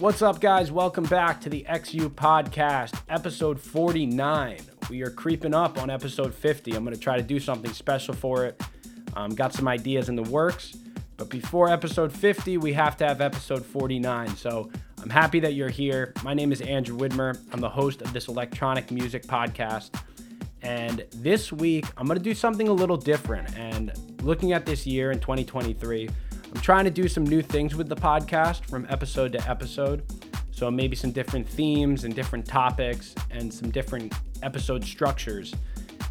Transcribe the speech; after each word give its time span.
What's 0.00 0.22
up, 0.22 0.40
guys? 0.40 0.70
Welcome 0.70 1.02
back 1.02 1.40
to 1.40 1.50
the 1.50 1.66
X 1.66 1.92
You 1.92 2.08
Podcast, 2.08 3.00
episode 3.08 3.60
49. 3.60 4.58
We 4.88 5.02
are 5.02 5.10
creeping 5.10 5.54
up 5.54 5.76
on 5.76 5.90
episode 5.90 6.32
50. 6.32 6.76
I'm 6.76 6.84
going 6.84 6.94
to 6.94 7.00
try 7.00 7.16
to 7.16 7.22
do 7.22 7.40
something 7.40 7.72
special 7.72 8.14
for 8.14 8.44
it. 8.44 8.62
Um, 9.16 9.34
got 9.34 9.52
some 9.52 9.66
ideas 9.66 10.08
in 10.08 10.14
the 10.14 10.22
works, 10.22 10.76
but 11.16 11.28
before 11.28 11.68
episode 11.68 12.12
50, 12.12 12.58
we 12.58 12.72
have 12.74 12.96
to 12.98 13.08
have 13.08 13.20
episode 13.20 13.66
49. 13.66 14.36
So 14.36 14.70
I'm 15.02 15.10
happy 15.10 15.40
that 15.40 15.54
you're 15.54 15.68
here. 15.68 16.12
My 16.22 16.32
name 16.32 16.52
is 16.52 16.60
Andrew 16.60 16.96
Widmer. 16.96 17.36
I'm 17.52 17.60
the 17.60 17.68
host 17.68 18.00
of 18.00 18.12
this 18.12 18.28
electronic 18.28 18.92
music 18.92 19.24
podcast. 19.24 20.00
And 20.62 21.06
this 21.16 21.52
week, 21.52 21.86
I'm 21.96 22.06
going 22.06 22.18
to 22.18 22.24
do 22.24 22.34
something 22.34 22.68
a 22.68 22.72
little 22.72 22.96
different. 22.96 23.52
And 23.58 23.92
looking 24.22 24.52
at 24.52 24.64
this 24.64 24.86
year 24.86 25.10
in 25.10 25.18
2023, 25.18 26.08
I'm 26.54 26.60
trying 26.62 26.84
to 26.84 26.90
do 26.90 27.08
some 27.08 27.24
new 27.24 27.42
things 27.42 27.74
with 27.74 27.88
the 27.88 27.96
podcast 27.96 28.64
from 28.64 28.86
episode 28.88 29.32
to 29.32 29.48
episode. 29.48 30.02
So 30.50 30.70
maybe 30.70 30.96
some 30.96 31.12
different 31.12 31.46
themes 31.48 32.04
and 32.04 32.14
different 32.14 32.46
topics 32.46 33.14
and 33.30 33.52
some 33.52 33.70
different 33.70 34.14
episode 34.42 34.82
structures. 34.82 35.54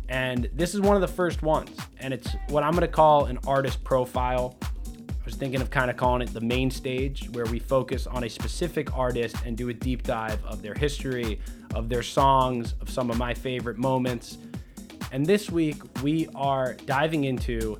And 0.09 0.49
this 0.53 0.73
is 0.75 0.81
one 0.81 0.95
of 0.95 1.01
the 1.01 1.07
first 1.07 1.41
ones. 1.41 1.75
And 1.99 2.13
it's 2.13 2.29
what 2.49 2.63
I'm 2.63 2.71
going 2.71 2.81
to 2.81 2.87
call 2.87 3.25
an 3.25 3.39
artist 3.47 3.83
profile. 3.83 4.55
I 4.63 5.25
was 5.25 5.35
thinking 5.35 5.59
of 5.59 5.69
kind 5.69 5.89
of 5.89 5.97
calling 5.97 6.21
it 6.21 6.33
the 6.33 6.39
main 6.39 6.71
stage, 6.71 7.29
where 7.31 7.45
we 7.47 7.59
focus 7.59 8.07
on 8.07 8.23
a 8.23 8.29
specific 8.29 8.95
artist 8.95 9.35
and 9.45 9.57
do 9.57 9.69
a 9.69 9.73
deep 9.73 10.03
dive 10.03 10.41
of 10.45 10.61
their 10.61 10.75
history, 10.75 11.41
of 11.73 11.89
their 11.89 12.03
songs, 12.03 12.75
of 12.79 12.89
some 12.89 13.09
of 13.09 13.17
my 13.17 13.33
favorite 13.33 13.77
moments. 13.77 14.37
And 15.11 15.25
this 15.25 15.49
week, 15.49 15.81
we 16.01 16.29
are 16.35 16.75
diving 16.85 17.25
into 17.25 17.79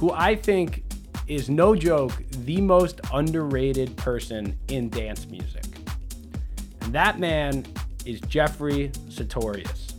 who 0.00 0.10
I 0.10 0.34
think 0.34 0.84
is 1.28 1.50
no 1.50 1.76
joke 1.76 2.12
the 2.30 2.60
most 2.60 3.00
underrated 3.12 3.96
person 3.96 4.58
in 4.68 4.88
dance 4.88 5.26
music. 5.26 5.64
And 6.80 6.92
that 6.92 7.18
man 7.18 7.66
is 8.06 8.20
Jeffrey 8.22 8.88
Sutorius. 9.08 9.92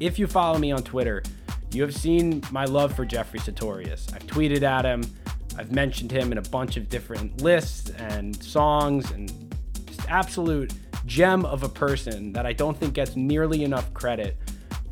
If 0.00 0.18
you 0.18 0.26
follow 0.26 0.58
me 0.58 0.70
on 0.70 0.82
Twitter, 0.82 1.22
you 1.72 1.82
have 1.82 1.94
seen 1.94 2.42
my 2.50 2.66
love 2.66 2.94
for 2.94 3.04
Jeffrey 3.04 3.40
Sutorius. 3.40 4.12
I've 4.14 4.26
tweeted 4.26 4.62
at 4.62 4.84
him, 4.84 5.02
I've 5.56 5.72
mentioned 5.72 6.12
him 6.12 6.30
in 6.30 6.38
a 6.38 6.42
bunch 6.42 6.76
of 6.76 6.88
different 6.88 7.42
lists 7.42 7.90
and 7.90 8.40
songs, 8.42 9.10
and 9.10 9.32
just 9.86 10.08
absolute 10.08 10.72
gem 11.06 11.44
of 11.46 11.62
a 11.62 11.68
person 11.68 12.32
that 12.34 12.46
I 12.46 12.52
don't 12.52 12.76
think 12.76 12.94
gets 12.94 13.16
nearly 13.16 13.64
enough 13.64 13.92
credit 13.94 14.36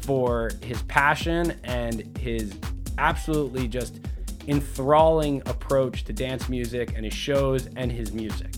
for 0.00 0.50
his 0.62 0.82
passion 0.82 1.58
and 1.62 2.16
his 2.18 2.54
absolutely 2.98 3.68
just 3.68 4.00
enthralling 4.48 5.42
approach 5.46 6.04
to 6.04 6.12
dance 6.12 6.48
music 6.48 6.92
and 6.96 7.04
his 7.04 7.14
shows 7.14 7.66
and 7.76 7.90
his 7.90 8.12
music. 8.12 8.52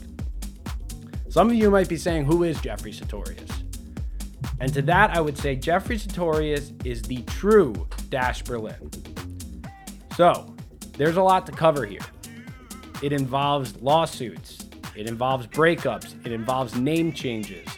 Some 1.29 1.49
of 1.49 1.55
you 1.55 1.71
might 1.71 1.89
be 1.89 1.97
saying, 1.97 2.25
Who 2.25 2.43
is 2.45 2.61
Jeffrey 2.61 2.93
Sutorius? 2.93 3.51
And 4.61 4.73
to 4.75 4.83
that, 4.83 5.11
I 5.17 5.21
would 5.21 5.39
say 5.39 5.57
Jeffrey 5.57 5.97
Sutorius 5.97 6.73
is 6.85 7.03
the 7.03 7.23
true 7.23 7.87
Dash 8.09 8.43
Berlin. 8.43 8.91
So, 10.17 10.55
there's 10.97 11.17
a 11.17 11.23
lot 11.23 11.47
to 11.47 11.53
cover 11.53 11.87
here. 11.87 12.01
It 13.03 13.13
involves 13.13 13.81
lawsuits, 13.81 14.67
it 14.97 15.07
involves 15.07 15.47
breakups, 15.47 16.15
it 16.27 16.33
involves 16.33 16.75
name 16.75 17.13
changes. 17.13 17.69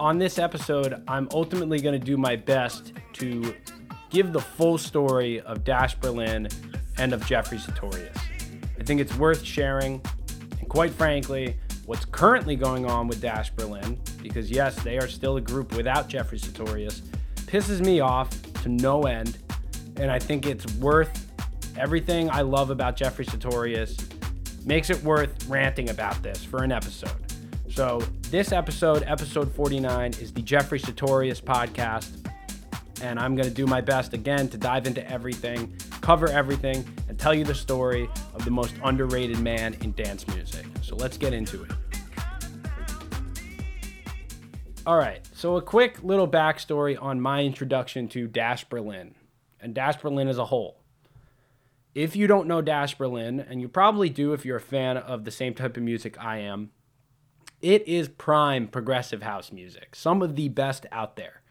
On 0.00 0.18
this 0.18 0.38
episode, 0.38 1.00
I'm 1.06 1.28
ultimately 1.32 1.80
going 1.80 1.98
to 1.98 2.04
do 2.04 2.16
my 2.16 2.34
best 2.34 2.92
to 3.14 3.54
give 4.10 4.32
the 4.32 4.40
full 4.40 4.78
story 4.78 5.40
of 5.42 5.62
Dash 5.62 5.94
Berlin 5.94 6.48
and 6.98 7.12
of 7.12 7.24
Jeffrey 7.26 7.58
Sutorius. 7.58 8.16
I 8.78 8.82
think 8.82 9.00
it's 9.00 9.14
worth 9.16 9.42
sharing, 9.42 10.00
and 10.58 10.68
quite 10.68 10.92
frankly, 10.92 11.56
what's 11.86 12.04
currently 12.04 12.56
going 12.56 12.86
on 12.86 13.08
with 13.08 13.20
Dash 13.20 13.50
Berlin, 13.50 13.98
because 14.22 14.50
yes, 14.50 14.80
they 14.82 14.98
are 14.98 15.08
still 15.08 15.36
a 15.36 15.40
group 15.40 15.74
without 15.76 16.08
Jeffrey 16.08 16.38
Sutorius, 16.38 17.02
pisses 17.46 17.80
me 17.84 18.00
off 18.00 18.30
to 18.62 18.68
no 18.68 19.02
end, 19.02 19.38
and 19.96 20.10
I 20.10 20.18
think 20.18 20.46
it's 20.46 20.66
worth 20.76 21.28
everything 21.76 22.30
I 22.30 22.42
love 22.42 22.70
about 22.70 22.96
Jeffrey 22.96 23.24
Sutorius 23.24 23.96
makes 24.64 24.90
it 24.90 25.02
worth 25.02 25.46
ranting 25.48 25.90
about 25.90 26.22
this 26.22 26.44
for 26.44 26.62
an 26.62 26.72
episode. 26.72 27.10
So, 27.70 28.02
this 28.30 28.52
episode, 28.52 29.02
episode 29.06 29.54
49, 29.54 30.12
is 30.20 30.32
the 30.32 30.42
Jeffrey 30.42 30.78
Sutorius 30.78 31.42
podcast 31.42 32.21
and 33.02 33.18
I'm 33.18 33.34
going 33.34 33.48
to 33.48 33.54
do 33.54 33.66
my 33.66 33.80
best 33.80 34.14
again 34.14 34.48
to 34.48 34.56
dive 34.56 34.86
into 34.86 35.06
everything, 35.10 35.76
cover 36.00 36.28
everything, 36.28 36.84
and 37.08 37.18
tell 37.18 37.34
you 37.34 37.44
the 37.44 37.54
story 37.54 38.08
of 38.34 38.44
the 38.44 38.50
most 38.50 38.74
underrated 38.82 39.40
man 39.40 39.74
in 39.82 39.92
dance 39.92 40.26
music. 40.28 40.64
So 40.82 40.96
let's 40.96 41.18
get 41.18 41.34
into 41.34 41.64
it. 41.64 41.70
All 44.86 44.96
right, 44.96 45.20
so 45.34 45.56
a 45.56 45.62
quick 45.62 46.02
little 46.02 46.26
backstory 46.26 47.00
on 47.00 47.20
my 47.20 47.42
introduction 47.42 48.08
to 48.08 48.26
Dash 48.26 48.64
Berlin 48.64 49.14
and 49.60 49.74
Dash 49.74 49.96
Berlin 49.96 50.28
as 50.28 50.38
a 50.38 50.46
whole. 50.46 50.78
If 51.94 52.16
you 52.16 52.26
don't 52.26 52.48
know 52.48 52.62
Dash 52.62 52.96
Berlin, 52.96 53.38
and 53.38 53.60
you 53.60 53.68
probably 53.68 54.08
do 54.08 54.32
if 54.32 54.44
you're 54.44 54.56
a 54.56 54.60
fan 54.60 54.96
of 54.96 55.24
the 55.24 55.30
same 55.30 55.54
type 55.54 55.76
of 55.76 55.82
music 55.82 56.16
I 56.18 56.38
am, 56.38 56.70
it 57.60 57.86
is 57.86 58.08
prime 58.08 58.66
progressive 58.66 59.22
house 59.22 59.52
music, 59.52 59.94
some 59.94 60.22
of 60.22 60.34
the 60.34 60.48
best 60.48 60.86
out 60.90 61.16
there. 61.16 61.41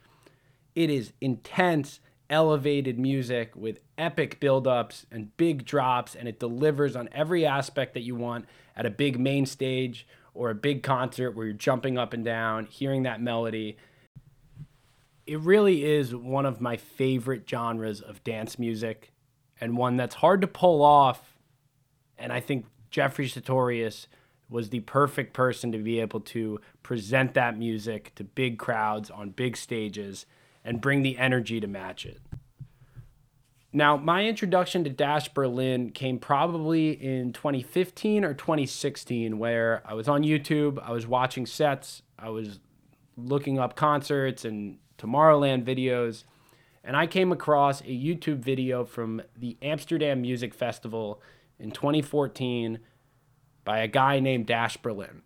It 0.76 0.90
is 0.90 1.14
intense, 1.20 2.00
elevated 2.30 2.98
music 2.98 3.52
with 3.56 3.80
epic 3.98 4.40
buildups 4.40 5.06
and 5.12 5.36
big 5.38 5.66
drops, 5.66 6.16
and 6.16 6.28
it 6.28 6.40
delivers 6.40 6.96
on 6.96 7.10
every 7.12 7.46
aspect 7.46 7.94
that 7.94 8.02
you 8.02 8.16
want 8.16 8.46
at 8.76 8.86
a 8.86 8.90
big 8.90 9.20
main 9.20 9.46
stage 9.46 10.08
or 10.34 10.50
a 10.50 10.56
big 10.56 10.82
concert 10.82 11.32
where 11.32 11.46
you're 11.46 11.54
jumping 11.54 11.98
up 11.98 12.14
and 12.14 12.24
down, 12.24 12.66
hearing 12.66 13.04
that 13.04 13.22
melody. 13.22 13.78
It 15.28 15.40
really 15.40 15.84
is 15.84 16.16
one 16.16 16.46
of 16.46 16.62
my 16.62 16.78
favorite 16.78 17.48
genres 17.50 18.02
of 18.02 18.24
dance 18.24 18.58
music 18.58 19.12
and 19.60 19.78
one 19.78 19.98
that's 19.98 20.16
hard 20.16 20.42
to 20.42 20.48
pull 20.48 20.82
off. 20.82 21.38
And 22.18 22.32
I 22.32 22.40
think 22.40 22.66
Jeffrey 22.90 23.28
Sutorius 23.28 24.08
was 24.50 24.70
the 24.70 24.80
perfect 24.82 25.34
person 25.34 25.72
to 25.72 25.78
be 25.78 26.00
able 26.00 26.20
to 26.20 26.60
present 26.84 27.34
that 27.34 27.58
music 27.58 28.14
to 28.16 28.24
big 28.24 28.58
crowds 28.58 29.10
on 29.10 29.30
big 29.30 29.56
stages 29.56 30.26
and 30.64 30.82
bring 30.82 31.02
the 31.02 31.18
energy 31.18 31.60
to 31.60 31.68
match 31.68 32.06
it. 32.06 32.20
Now, 33.74 33.96
my 33.96 34.26
introduction 34.26 34.84
to 34.84 34.90
Dash 34.90 35.30
Berlin 35.30 35.92
came 35.92 36.20
probably 36.20 36.92
in 36.92 37.32
2015 37.32 38.26
or 38.26 38.34
2016, 38.34 39.40
where 39.40 39.82
I 39.86 39.94
was 39.94 40.10
on 40.10 40.24
YouTube, 40.24 40.78
I 40.84 40.92
was 40.92 41.08
watching 41.08 41.46
sets, 41.46 42.02
I 42.20 42.30
was 42.30 42.60
looking 43.16 43.60
up 43.60 43.78
concerts 43.78 44.44
and 44.44 44.78
Tomorrowland 44.98 45.64
videos, 45.64 46.26
and 46.84 46.98
I 46.98 47.08
came 47.08 47.32
across 47.32 47.80
a 47.82 47.86
YouTube 47.86 48.40
video 48.40 48.84
from 48.84 49.22
the 49.38 49.58
Amsterdam 49.62 50.22
Music 50.22 50.54
Festival 50.54 51.22
in 51.58 51.72
2014 51.72 52.80
by 53.64 53.80
a 53.80 53.88
guy 53.88 54.20
named 54.20 54.48
Dash 54.48 54.76
Berlin. 54.78 55.22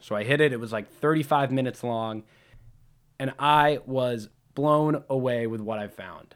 So 0.00 0.14
I 0.14 0.22
hit 0.22 0.40
it, 0.40 0.52
it 0.52 0.60
was 0.60 0.72
like 0.72 0.88
35 0.88 1.50
minutes 1.50 1.82
long, 1.82 2.22
and 3.18 3.32
I 3.38 3.80
was 3.84 4.28
blown 4.58 5.04
away 5.08 5.46
with 5.46 5.60
what 5.60 5.78
I 5.78 5.86
found. 5.86 6.34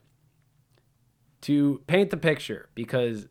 To 1.41 1.83
paint 1.89 2.11
the 2.11 2.17
picture, 2.17 2.69
because 2.77 3.27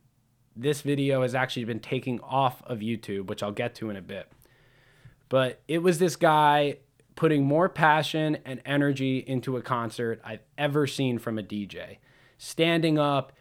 this 0.54 0.82
video 0.82 1.22
has 1.22 1.34
actually 1.34 1.64
been 1.64 1.80
taking 1.80 2.20
off 2.20 2.62
of 2.64 2.80
YouTube, 2.80 3.28
which 3.28 3.42
I'll 3.42 3.54
get 3.54 3.74
to 3.76 3.90
in 3.90 3.96
a 3.96 4.02
bit. 4.02 4.30
But 5.30 5.62
it 5.70 5.78
was 5.78 5.98
this 5.98 6.18
guy 6.18 6.80
putting 7.16 7.46
more 7.46 7.70
passion 7.70 8.40
and 8.44 8.62
energy 8.66 9.20
into 9.20 9.56
a 9.56 9.62
concert 9.62 10.20
I've 10.26 10.44
ever 10.58 10.86
seen 10.88 11.20
from 11.20 11.40
a 11.40 11.44
DJ. 11.44 12.00
Standing 12.38 13.00
up, 13.00 13.32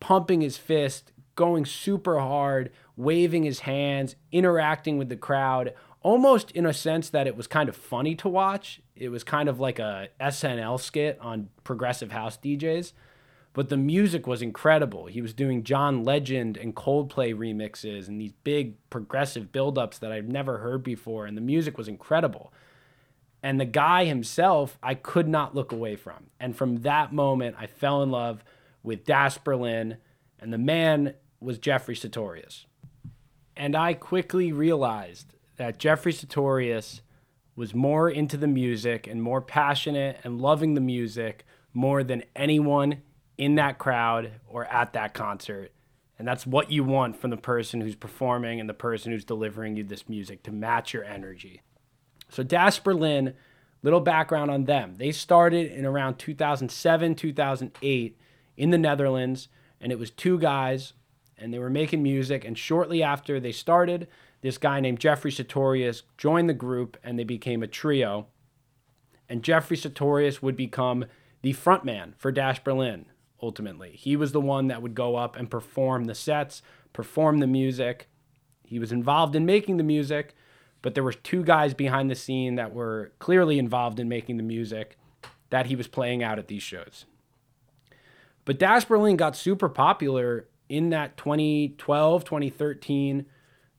pumping 0.00 0.40
his 0.40 0.56
fist, 0.56 1.12
going 1.34 1.66
super 1.66 2.18
hard, 2.18 2.70
waving 2.96 3.42
his 3.42 3.60
hands, 3.60 4.16
interacting 4.32 4.96
with 4.96 5.10
the 5.10 5.16
crowd, 5.16 5.74
almost 6.04 6.50
in 6.52 6.66
a 6.66 6.72
sense 6.72 7.10
that 7.10 7.26
it 7.26 7.34
was 7.34 7.48
kind 7.48 7.68
of 7.68 7.74
funny 7.74 8.14
to 8.14 8.28
watch. 8.28 8.80
It 8.94 9.08
was 9.08 9.24
kind 9.24 9.48
of 9.48 9.58
like 9.58 9.80
a 9.80 10.08
SNL 10.20 10.78
skit 10.78 11.18
on 11.20 11.48
progressive 11.64 12.12
house 12.12 12.36
DJs, 12.36 12.92
but 13.54 13.70
the 13.70 13.78
music 13.78 14.26
was 14.26 14.42
incredible. 14.42 15.06
He 15.06 15.22
was 15.22 15.32
doing 15.32 15.64
John 15.64 16.04
Legend 16.04 16.58
and 16.58 16.76
Coldplay 16.76 17.34
remixes 17.34 18.06
and 18.06 18.20
these 18.20 18.34
big 18.44 18.74
progressive 18.90 19.50
buildups 19.50 19.98
that 19.98 20.12
I've 20.12 20.28
never 20.28 20.58
heard 20.58 20.84
before, 20.84 21.24
and 21.24 21.36
the 21.36 21.42
music 21.42 21.78
was 21.78 21.88
incredible. 21.88 22.52
And 23.42 23.58
the 23.58 23.64
guy 23.64 24.04
himself, 24.04 24.78
I 24.82 24.94
could 24.94 25.28
not 25.28 25.54
look 25.54 25.72
away 25.72 25.96
from. 25.96 26.30
And 26.38 26.54
from 26.54 26.82
that 26.82 27.12
moment, 27.12 27.56
I 27.58 27.66
fell 27.66 28.02
in 28.02 28.10
love 28.10 28.44
with 28.82 29.04
Dash 29.04 29.38
Berlin, 29.38 29.96
and 30.38 30.52
the 30.52 30.58
man 30.58 31.14
was 31.40 31.58
Jeffrey 31.58 31.94
Sutorius. 31.94 32.66
And 33.56 33.74
I 33.76 33.94
quickly 33.94 34.52
realized 34.52 35.33
that 35.56 35.78
Jeffrey 35.78 36.12
Sutorius 36.12 37.00
was 37.56 37.74
more 37.74 38.10
into 38.10 38.36
the 38.36 38.48
music 38.48 39.06
and 39.06 39.22
more 39.22 39.40
passionate 39.40 40.18
and 40.24 40.40
loving 40.40 40.74
the 40.74 40.80
music 40.80 41.44
more 41.72 42.02
than 42.02 42.24
anyone 42.34 43.02
in 43.38 43.54
that 43.56 43.78
crowd 43.78 44.32
or 44.46 44.64
at 44.66 44.92
that 44.92 45.14
concert. 45.14 45.72
And 46.18 46.26
that's 46.26 46.46
what 46.46 46.70
you 46.70 46.84
want 46.84 47.16
from 47.16 47.30
the 47.30 47.36
person 47.36 47.80
who's 47.80 47.96
performing 47.96 48.60
and 48.60 48.68
the 48.68 48.74
person 48.74 49.12
who's 49.12 49.24
delivering 49.24 49.76
you 49.76 49.84
this 49.84 50.08
music 50.08 50.42
to 50.44 50.52
match 50.52 50.94
your 50.94 51.04
energy. 51.04 51.60
So, 52.28 52.42
Dash 52.42 52.78
Berlin, 52.78 53.34
little 53.82 54.00
background 54.00 54.50
on 54.50 54.64
them. 54.64 54.94
They 54.96 55.12
started 55.12 55.70
in 55.72 55.84
around 55.84 56.18
2007, 56.18 57.14
2008 57.16 58.18
in 58.56 58.70
the 58.70 58.78
Netherlands, 58.78 59.48
and 59.80 59.90
it 59.90 59.98
was 59.98 60.10
two 60.10 60.38
guys, 60.38 60.94
and 61.36 61.52
they 61.52 61.58
were 61.58 61.70
making 61.70 62.02
music. 62.02 62.44
And 62.44 62.56
shortly 62.56 63.02
after 63.02 63.40
they 63.40 63.52
started, 63.52 64.06
this 64.44 64.58
guy 64.58 64.78
named 64.78 65.00
Jeffrey 65.00 65.30
Sutorius 65.30 66.02
joined 66.18 66.50
the 66.50 66.54
group, 66.54 66.98
and 67.02 67.18
they 67.18 67.24
became 67.24 67.62
a 67.62 67.66
trio. 67.66 68.26
And 69.26 69.42
Jeffrey 69.42 69.74
Sutorius 69.74 70.42
would 70.42 70.54
become 70.54 71.06
the 71.40 71.54
frontman 71.54 72.12
for 72.18 72.30
Dash 72.30 72.62
Berlin 72.62 73.06
ultimately. 73.40 73.92
He 73.92 74.16
was 74.16 74.32
the 74.32 74.42
one 74.42 74.68
that 74.68 74.82
would 74.82 74.94
go 74.94 75.16
up 75.16 75.34
and 75.34 75.50
perform 75.50 76.04
the 76.04 76.14
sets, 76.14 76.60
perform 76.92 77.38
the 77.38 77.46
music. 77.46 78.10
He 78.66 78.78
was 78.78 78.92
involved 78.92 79.34
in 79.34 79.46
making 79.46 79.78
the 79.78 79.82
music, 79.82 80.34
but 80.82 80.94
there 80.94 81.04
were 81.04 81.14
two 81.14 81.42
guys 81.42 81.72
behind 81.72 82.10
the 82.10 82.14
scene 82.14 82.56
that 82.56 82.74
were 82.74 83.12
clearly 83.20 83.58
involved 83.58 83.98
in 83.98 84.10
making 84.10 84.36
the 84.36 84.42
music 84.42 84.98
that 85.48 85.66
he 85.66 85.74
was 85.74 85.88
playing 85.88 86.22
out 86.22 86.38
at 86.38 86.48
these 86.48 86.62
shows. 86.62 87.06
But 88.44 88.58
Dash 88.58 88.84
Berlin 88.84 89.16
got 89.16 89.36
super 89.36 89.70
popular 89.70 90.48
in 90.68 90.90
that 90.90 91.16
2012, 91.16 92.26
2013, 92.26 93.24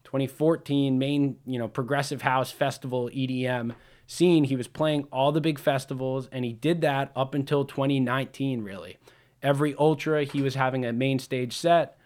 2014 0.05 0.97
main, 0.97 1.37
you 1.45 1.59
know, 1.59 1.67
progressive 1.67 2.21
house 2.21 2.51
festival 2.51 3.09
EDM 3.13 3.75
scene. 4.07 4.45
He 4.45 4.55
was 4.55 4.67
playing 4.67 5.07
all 5.11 5.31
the 5.31 5.41
big 5.41 5.59
festivals 5.59 6.29
and 6.31 6.45
he 6.45 6.53
did 6.53 6.81
that 6.81 7.11
up 7.15 7.33
until 7.35 7.65
2019 7.65 8.63
really. 8.63 8.97
Every 9.43 9.75
Ultra, 9.75 10.23
he 10.23 10.41
was 10.41 10.55
having 10.55 10.85
a 10.85 10.93
main 10.93 11.19
stage 11.19 11.55
set. 11.55 11.97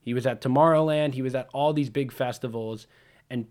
He 0.00 0.14
was 0.14 0.26
at 0.26 0.40
Tomorrowland. 0.40 1.14
He 1.14 1.22
was 1.22 1.34
at 1.34 1.48
all 1.52 1.72
these 1.72 1.90
big 1.90 2.12
festivals. 2.12 2.86
And 3.28 3.46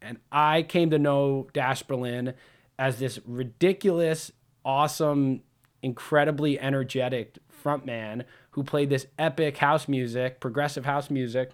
and 0.00 0.18
I 0.30 0.62
came 0.62 0.90
to 0.90 0.98
know 0.98 1.48
Dash 1.52 1.82
Berlin 1.82 2.34
as 2.78 3.00
this 3.00 3.18
ridiculous, 3.26 4.30
awesome, 4.64 5.42
incredibly 5.82 6.58
energetic 6.60 7.38
frontman 7.64 8.24
who 8.52 8.62
played 8.62 8.90
this 8.90 9.06
epic 9.18 9.56
house 9.56 9.88
music, 9.88 10.40
progressive 10.40 10.84
house 10.84 11.10
music, 11.10 11.50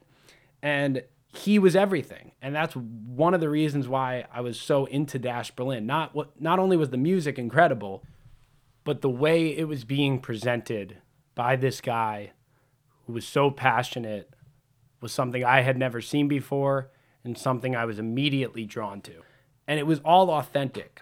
and 0.62 1.02
he 1.36 1.58
was 1.58 1.74
everything. 1.74 2.32
And 2.40 2.54
that's 2.54 2.74
one 2.74 3.34
of 3.34 3.40
the 3.40 3.48
reasons 3.48 3.88
why 3.88 4.24
I 4.32 4.40
was 4.40 4.60
so 4.60 4.84
into 4.86 5.18
Dash 5.18 5.50
Berlin. 5.50 5.86
Not 5.86 6.14
what 6.14 6.40
not 6.40 6.58
only 6.58 6.76
was 6.76 6.90
the 6.90 6.96
music 6.96 7.38
incredible, 7.38 8.04
but 8.84 9.00
the 9.00 9.10
way 9.10 9.48
it 9.48 9.66
was 9.66 9.84
being 9.84 10.20
presented 10.20 10.98
by 11.34 11.56
this 11.56 11.80
guy 11.80 12.32
who 13.06 13.12
was 13.12 13.26
so 13.26 13.50
passionate 13.50 14.30
was 15.00 15.12
something 15.12 15.44
I 15.44 15.62
had 15.62 15.76
never 15.76 16.00
seen 16.00 16.28
before 16.28 16.90
and 17.24 17.36
something 17.36 17.74
I 17.74 17.84
was 17.84 17.98
immediately 17.98 18.64
drawn 18.64 19.00
to. 19.02 19.22
And 19.66 19.78
it 19.78 19.86
was 19.86 20.00
all 20.04 20.30
authentic. 20.30 21.00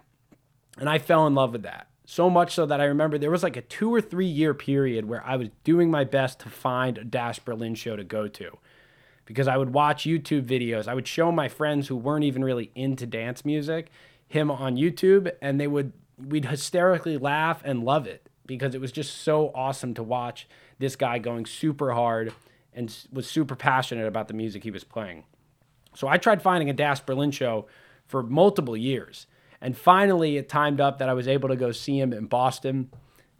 And 0.78 0.88
I 0.88 0.98
fell 0.98 1.26
in 1.26 1.34
love 1.34 1.52
with 1.52 1.62
that. 1.62 1.88
So 2.04 2.30
much 2.30 2.54
so 2.54 2.66
that 2.66 2.80
I 2.80 2.84
remember 2.84 3.18
there 3.18 3.30
was 3.30 3.42
like 3.42 3.56
a 3.56 3.62
two 3.62 3.92
or 3.94 4.00
three 4.00 4.26
year 4.26 4.54
period 4.54 5.08
where 5.08 5.24
I 5.24 5.36
was 5.36 5.48
doing 5.64 5.90
my 5.90 6.04
best 6.04 6.40
to 6.40 6.48
find 6.48 6.98
a 6.98 7.04
Dash 7.04 7.38
Berlin 7.38 7.74
show 7.74 7.96
to 7.96 8.04
go 8.04 8.28
to. 8.28 8.58
Because 9.24 9.48
I 9.48 9.56
would 9.56 9.72
watch 9.72 10.04
YouTube 10.04 10.44
videos. 10.44 10.88
I 10.88 10.94
would 10.94 11.06
show 11.06 11.30
my 11.30 11.48
friends 11.48 11.88
who 11.88 11.96
weren't 11.96 12.24
even 12.24 12.44
really 12.44 12.70
into 12.74 13.06
dance 13.06 13.44
music 13.44 13.90
him 14.32 14.50
on 14.50 14.76
YouTube 14.76 15.30
and 15.42 15.60
they 15.60 15.66
would 15.66 15.92
we'd 16.18 16.46
hysterically 16.46 17.18
laugh 17.18 17.60
and 17.64 17.84
love 17.84 18.06
it 18.06 18.28
because 18.46 18.74
it 18.74 18.80
was 18.80 18.92
just 18.92 19.18
so 19.22 19.50
awesome 19.54 19.94
to 19.94 20.02
watch 20.02 20.48
this 20.78 20.96
guy 20.96 21.18
going 21.18 21.46
super 21.46 21.92
hard 21.92 22.32
and 22.72 22.96
was 23.12 23.28
super 23.28 23.54
passionate 23.54 24.06
about 24.06 24.28
the 24.28 24.34
music 24.34 24.62
he 24.62 24.70
was 24.70 24.84
playing. 24.84 25.24
So 25.94 26.08
I 26.08 26.16
tried 26.16 26.42
finding 26.42 26.70
a 26.70 26.72
Dash 26.72 27.00
Berlin 27.00 27.30
show 27.30 27.66
for 28.06 28.22
multiple 28.22 28.76
years. 28.76 29.26
And 29.60 29.76
finally, 29.76 30.38
it 30.38 30.48
timed 30.48 30.80
up 30.80 30.98
that 30.98 31.08
I 31.08 31.14
was 31.14 31.28
able 31.28 31.48
to 31.48 31.56
go 31.56 31.70
see 31.70 31.98
him 31.98 32.12
in 32.12 32.26
Boston, 32.26 32.90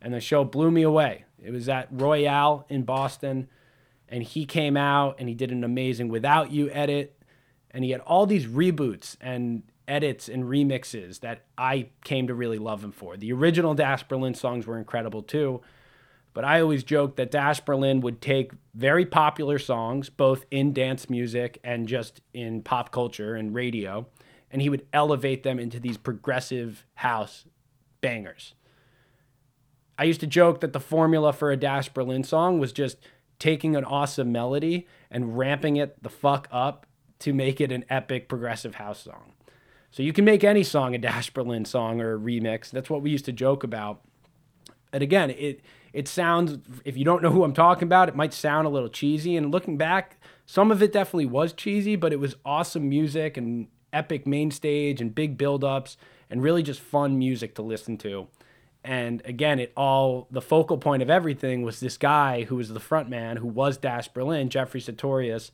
and 0.00 0.14
the 0.14 0.20
show 0.20 0.44
blew 0.44 0.70
me 0.70 0.82
away. 0.82 1.24
It 1.42 1.50
was 1.50 1.68
at 1.68 1.88
Royale 1.90 2.64
in 2.68 2.82
Boston, 2.84 3.48
and 4.12 4.22
he 4.22 4.44
came 4.44 4.76
out 4.76 5.16
and 5.18 5.28
he 5.28 5.34
did 5.34 5.50
an 5.50 5.64
amazing 5.64 6.08
Without 6.08 6.52
You 6.52 6.70
edit, 6.70 7.18
and 7.70 7.82
he 7.82 7.90
had 7.90 8.02
all 8.02 8.26
these 8.26 8.46
reboots 8.46 9.16
and 9.22 9.62
edits 9.88 10.28
and 10.28 10.44
remixes 10.44 11.20
that 11.20 11.46
I 11.56 11.88
came 12.04 12.26
to 12.26 12.34
really 12.34 12.58
love 12.58 12.84
him 12.84 12.92
for. 12.92 13.16
The 13.16 13.32
original 13.32 13.74
Dash 13.74 14.02
Berlin 14.04 14.34
songs 14.34 14.66
were 14.66 14.78
incredible 14.78 15.22
too, 15.22 15.62
but 16.34 16.44
I 16.44 16.60
always 16.60 16.84
joked 16.84 17.16
that 17.16 17.30
Dash 17.30 17.60
Berlin 17.60 18.00
would 18.02 18.20
take 18.20 18.52
very 18.74 19.06
popular 19.06 19.58
songs, 19.58 20.10
both 20.10 20.44
in 20.50 20.74
dance 20.74 21.08
music 21.08 21.58
and 21.64 21.88
just 21.88 22.20
in 22.34 22.62
pop 22.62 22.92
culture 22.92 23.34
and 23.34 23.54
radio, 23.54 24.06
and 24.50 24.60
he 24.60 24.68
would 24.68 24.86
elevate 24.92 25.42
them 25.42 25.58
into 25.58 25.80
these 25.80 25.96
progressive 25.96 26.84
house 26.96 27.46
bangers. 28.02 28.52
I 29.98 30.04
used 30.04 30.20
to 30.20 30.26
joke 30.26 30.60
that 30.60 30.74
the 30.74 30.80
formula 30.80 31.32
for 31.32 31.50
a 31.50 31.56
Dash 31.56 31.88
Berlin 31.88 32.24
song 32.24 32.58
was 32.58 32.72
just 32.72 32.98
taking 33.42 33.74
an 33.74 33.84
awesome 33.84 34.30
melody 34.30 34.86
and 35.10 35.36
ramping 35.36 35.74
it 35.74 36.00
the 36.00 36.08
fuck 36.08 36.46
up 36.52 36.86
to 37.18 37.34
make 37.34 37.60
it 37.60 37.72
an 37.72 37.84
epic 37.90 38.28
progressive 38.28 38.76
house 38.76 39.02
song. 39.02 39.32
So 39.90 40.04
you 40.04 40.12
can 40.12 40.24
make 40.24 40.44
any 40.44 40.62
song 40.62 40.94
a 40.94 40.98
Dash 40.98 41.28
Berlin 41.30 41.64
song 41.64 42.00
or 42.00 42.14
a 42.14 42.18
remix. 42.18 42.70
That's 42.70 42.88
what 42.88 43.02
we 43.02 43.10
used 43.10 43.24
to 43.24 43.32
joke 43.32 43.64
about. 43.64 44.00
And 44.92 45.02
again, 45.02 45.30
it 45.30 45.60
it 45.92 46.06
sounds 46.06 46.58
if 46.84 46.96
you 46.96 47.04
don't 47.04 47.20
know 47.20 47.32
who 47.32 47.42
I'm 47.42 47.52
talking 47.52 47.82
about, 47.82 48.08
it 48.08 48.14
might 48.14 48.32
sound 48.32 48.68
a 48.68 48.70
little 48.70 48.88
cheesy. 48.88 49.36
And 49.36 49.50
looking 49.50 49.76
back, 49.76 50.18
some 50.46 50.70
of 50.70 50.80
it 50.80 50.92
definitely 50.92 51.26
was 51.26 51.52
cheesy, 51.52 51.96
but 51.96 52.12
it 52.12 52.20
was 52.20 52.36
awesome 52.44 52.88
music 52.88 53.36
and 53.36 53.66
epic 53.92 54.24
main 54.24 54.52
stage 54.52 55.00
and 55.00 55.12
big 55.12 55.36
build-ups 55.36 55.96
and 56.30 56.44
really 56.44 56.62
just 56.62 56.80
fun 56.80 57.18
music 57.18 57.56
to 57.56 57.62
listen 57.62 57.98
to. 57.98 58.28
And 58.84 59.22
again, 59.24 59.60
it 59.60 59.72
all 59.76 60.26
the 60.30 60.42
focal 60.42 60.76
point 60.76 61.02
of 61.02 61.10
everything 61.10 61.62
was 61.62 61.80
this 61.80 61.96
guy 61.96 62.44
who 62.44 62.56
was 62.56 62.70
the 62.70 62.80
front 62.80 63.08
man, 63.08 63.36
who 63.36 63.46
was 63.46 63.76
Dash 63.76 64.08
Berlin, 64.08 64.48
Jeffrey 64.48 64.80
Sutorius. 64.80 65.52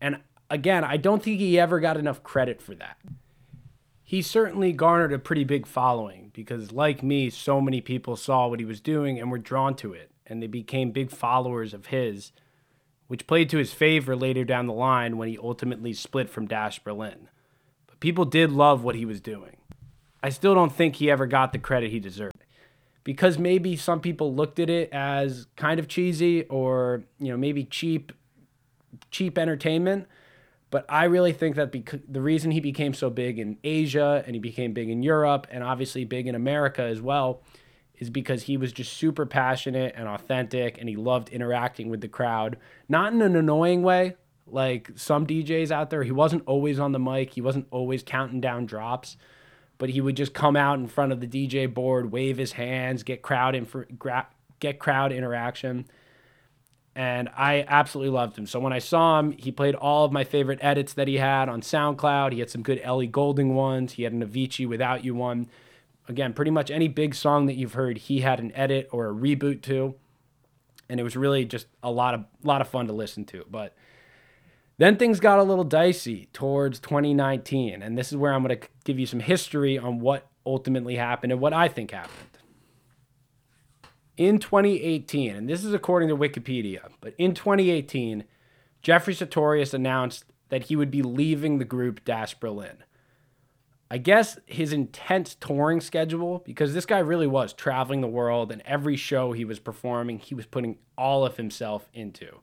And 0.00 0.20
again, 0.48 0.84
I 0.84 0.96
don't 0.96 1.22
think 1.22 1.40
he 1.40 1.58
ever 1.58 1.80
got 1.80 1.96
enough 1.96 2.22
credit 2.22 2.62
for 2.62 2.74
that 2.76 2.98
he 4.12 4.20
certainly 4.20 4.74
garnered 4.74 5.14
a 5.14 5.18
pretty 5.18 5.42
big 5.42 5.66
following 5.66 6.30
because, 6.34 6.70
like 6.70 7.02
me, 7.02 7.30
so 7.30 7.62
many 7.62 7.80
people 7.80 8.14
saw 8.14 8.46
what 8.46 8.60
he 8.60 8.66
was 8.66 8.78
doing 8.78 9.18
and 9.18 9.30
were 9.30 9.38
drawn 9.38 9.74
to 9.74 9.94
it, 9.94 10.10
and 10.26 10.42
they 10.42 10.46
became 10.46 10.90
big 10.90 11.10
followers 11.10 11.72
of 11.72 11.86
his, 11.86 12.30
which 13.06 13.26
played 13.26 13.48
to 13.48 13.56
his 13.56 13.72
favor 13.72 14.14
later 14.14 14.44
down 14.44 14.66
the 14.66 14.74
line 14.74 15.16
when 15.16 15.28
he 15.28 15.38
ultimately 15.38 15.94
split 15.94 16.28
from 16.28 16.46
Dash 16.46 16.78
Berlin. 16.78 17.30
But 17.86 18.00
people 18.00 18.26
did 18.26 18.50
love 18.50 18.84
what 18.84 18.96
he 18.96 19.06
was 19.06 19.18
doing. 19.18 19.56
I 20.22 20.28
still 20.28 20.54
don't 20.54 20.74
think 20.74 20.96
he 20.96 21.10
ever 21.10 21.26
got 21.26 21.54
the 21.54 21.58
credit 21.58 21.90
he 21.90 21.98
deserved. 21.98 22.41
Because 23.04 23.38
maybe 23.38 23.76
some 23.76 24.00
people 24.00 24.34
looked 24.34 24.58
at 24.58 24.70
it 24.70 24.88
as 24.92 25.46
kind 25.56 25.80
of 25.80 25.88
cheesy 25.88 26.44
or, 26.44 27.04
you 27.18 27.30
know, 27.30 27.36
maybe 27.36 27.64
cheap 27.64 28.12
cheap 29.10 29.38
entertainment 29.38 30.06
but 30.72 30.86
I 30.88 31.04
really 31.04 31.34
think 31.34 31.56
that 31.56 31.70
the 31.70 32.20
reason 32.22 32.50
he 32.50 32.58
became 32.58 32.94
so 32.94 33.10
big 33.10 33.38
in 33.38 33.58
Asia 33.62 34.24
and 34.24 34.34
he 34.34 34.40
became 34.40 34.72
big 34.72 34.88
in 34.88 35.02
Europe 35.02 35.46
and 35.50 35.62
obviously 35.62 36.06
big 36.06 36.26
in 36.26 36.34
America 36.34 36.80
as 36.82 37.02
well 37.02 37.42
is 37.98 38.08
because 38.08 38.44
he 38.44 38.56
was 38.56 38.72
just 38.72 38.94
super 38.94 39.26
passionate 39.26 39.92
and 39.98 40.08
authentic 40.08 40.78
and 40.78 40.88
he 40.88 40.96
loved 40.96 41.28
interacting 41.28 41.90
with 41.90 42.00
the 42.00 42.08
crowd. 42.08 42.56
Not 42.88 43.12
in 43.12 43.20
an 43.20 43.36
annoying 43.36 43.82
way, 43.82 44.16
like 44.46 44.90
some 44.96 45.26
DJs 45.26 45.70
out 45.70 45.90
there. 45.90 46.04
He 46.04 46.10
wasn't 46.10 46.42
always 46.46 46.80
on 46.80 46.92
the 46.92 46.98
mic, 46.98 47.34
he 47.34 47.42
wasn't 47.42 47.66
always 47.70 48.02
counting 48.02 48.40
down 48.40 48.64
drops, 48.64 49.18
but 49.82 49.90
he 49.90 50.00
would 50.00 50.16
just 50.16 50.32
come 50.32 50.54
out 50.54 50.78
in 50.78 50.86
front 50.86 51.10
of 51.10 51.18
the 51.18 51.26
DJ 51.26 51.66
board, 51.66 52.12
wave 52.12 52.36
his 52.38 52.52
hands, 52.52 53.02
get 53.02 53.20
crowd 53.20 53.66
for, 53.66 53.88
get 54.60 54.78
crowd 54.78 55.10
interaction 55.10 55.86
and 56.94 57.30
I 57.36 57.64
absolutely 57.66 58.12
loved 58.12 58.36
him. 58.36 58.46
So 58.46 58.60
when 58.60 58.72
I 58.72 58.78
saw 58.78 59.18
him, 59.18 59.32
he 59.32 59.50
played 59.50 59.74
all 59.74 60.04
of 60.04 60.12
my 60.12 60.24
favorite 60.24 60.58
edits 60.62 60.92
that 60.94 61.08
he 61.08 61.16
had 61.16 61.48
on 61.48 61.62
SoundCloud. 61.62 62.32
He 62.32 62.40
had 62.40 62.50
some 62.50 62.62
good 62.62 62.80
Ellie 62.82 63.06
Goulding 63.06 63.54
ones. 63.54 63.94
He 63.94 64.02
had 64.02 64.12
an 64.12 64.24
Avicii 64.24 64.68
Without 64.68 65.04
You 65.04 65.14
one. 65.14 65.48
Again, 66.08 66.32
pretty 66.32 66.50
much 66.50 66.70
any 66.70 66.88
big 66.88 67.14
song 67.14 67.46
that 67.46 67.54
you've 67.54 67.74
heard, 67.74 67.96
he 67.96 68.20
had 68.20 68.40
an 68.40 68.52
edit 68.54 68.88
or 68.92 69.08
a 69.08 69.14
reboot 69.14 69.62
to, 69.62 69.94
and 70.88 71.00
it 71.00 71.02
was 71.02 71.16
really 71.16 71.44
just 71.44 71.66
a 71.82 71.90
lot 71.90 72.14
of 72.14 72.24
lot 72.42 72.60
of 72.60 72.68
fun 72.68 72.86
to 72.88 72.92
listen 72.92 73.24
to. 73.26 73.44
But 73.50 73.74
then 74.82 74.96
things 74.96 75.20
got 75.20 75.38
a 75.38 75.42
little 75.42 75.64
dicey 75.64 76.28
towards 76.32 76.80
2019, 76.80 77.82
and 77.82 77.96
this 77.96 78.10
is 78.10 78.16
where 78.16 78.32
I'm 78.32 78.42
going 78.42 78.58
to 78.58 78.68
give 78.84 78.98
you 78.98 79.06
some 79.06 79.20
history 79.20 79.78
on 79.78 80.00
what 80.00 80.28
ultimately 80.44 80.96
happened 80.96 81.32
and 81.32 81.40
what 81.40 81.52
I 81.52 81.68
think 81.68 81.90
happened 81.90 82.32
in 84.16 84.38
2018, 84.38 85.34
and 85.34 85.48
this 85.48 85.64
is 85.64 85.72
according 85.72 86.08
to 86.08 86.16
Wikipedia, 86.16 86.88
but 87.00 87.14
in 87.18 87.34
2018, 87.34 88.24
Jeffrey 88.82 89.14
Sutorius 89.14 89.72
announced 89.72 90.24
that 90.48 90.64
he 90.64 90.76
would 90.76 90.90
be 90.90 91.02
leaving 91.02 91.58
the 91.58 91.64
group 91.64 92.04
Dash 92.04 92.34
Berlin. 92.34 92.84
I 93.90 93.98
guess 93.98 94.38
his 94.46 94.72
intense 94.72 95.34
touring 95.34 95.80
schedule, 95.80 96.42
because 96.44 96.72
this 96.72 96.86
guy 96.86 96.98
really 96.98 97.26
was 97.26 97.52
traveling 97.52 98.00
the 98.00 98.08
world 98.08 98.50
and 98.50 98.62
every 98.64 98.96
show 98.96 99.32
he 99.32 99.44
was 99.44 99.58
performing, 99.58 100.18
he 100.18 100.34
was 100.34 100.46
putting 100.46 100.78
all 100.96 101.26
of 101.26 101.36
himself 101.36 101.88
into. 101.92 102.40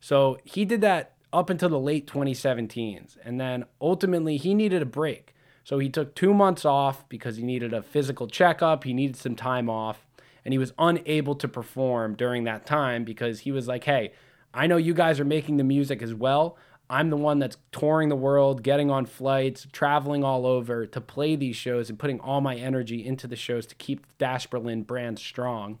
So 0.00 0.38
he 0.44 0.64
did 0.64 0.82
that 0.82 1.14
up 1.36 1.50
until 1.50 1.68
the 1.68 1.78
late 1.78 2.06
2017s. 2.06 3.18
And 3.22 3.38
then 3.38 3.66
ultimately, 3.80 4.38
he 4.38 4.54
needed 4.54 4.80
a 4.80 4.86
break. 4.86 5.34
So 5.64 5.78
he 5.78 5.90
took 5.90 6.14
two 6.14 6.32
months 6.32 6.64
off 6.64 7.06
because 7.08 7.36
he 7.36 7.42
needed 7.42 7.74
a 7.74 7.82
physical 7.82 8.26
checkup, 8.26 8.84
he 8.84 8.94
needed 8.94 9.16
some 9.16 9.36
time 9.36 9.68
off, 9.68 10.06
and 10.44 10.54
he 10.54 10.58
was 10.58 10.72
unable 10.78 11.34
to 11.34 11.46
perform 11.48 12.14
during 12.14 12.44
that 12.44 12.64
time 12.64 13.04
because 13.04 13.40
he 13.40 13.52
was 13.52 13.68
like, 13.68 13.84
hey, 13.84 14.12
I 14.54 14.66
know 14.66 14.76
you 14.76 14.94
guys 14.94 15.20
are 15.20 15.24
making 15.24 15.58
the 15.58 15.64
music 15.64 16.02
as 16.02 16.14
well. 16.14 16.56
I'm 16.88 17.10
the 17.10 17.16
one 17.16 17.40
that's 17.40 17.58
touring 17.72 18.08
the 18.08 18.16
world, 18.16 18.62
getting 18.62 18.90
on 18.90 19.04
flights, 19.06 19.66
traveling 19.72 20.22
all 20.24 20.46
over 20.46 20.86
to 20.86 21.00
play 21.00 21.36
these 21.36 21.56
shows 21.56 21.90
and 21.90 21.98
putting 21.98 22.20
all 22.20 22.40
my 22.40 22.54
energy 22.54 23.04
into 23.04 23.26
the 23.26 23.36
shows 23.36 23.66
to 23.66 23.74
keep 23.74 24.06
Dash 24.18 24.46
Berlin 24.46 24.84
brand 24.84 25.18
strong. 25.18 25.80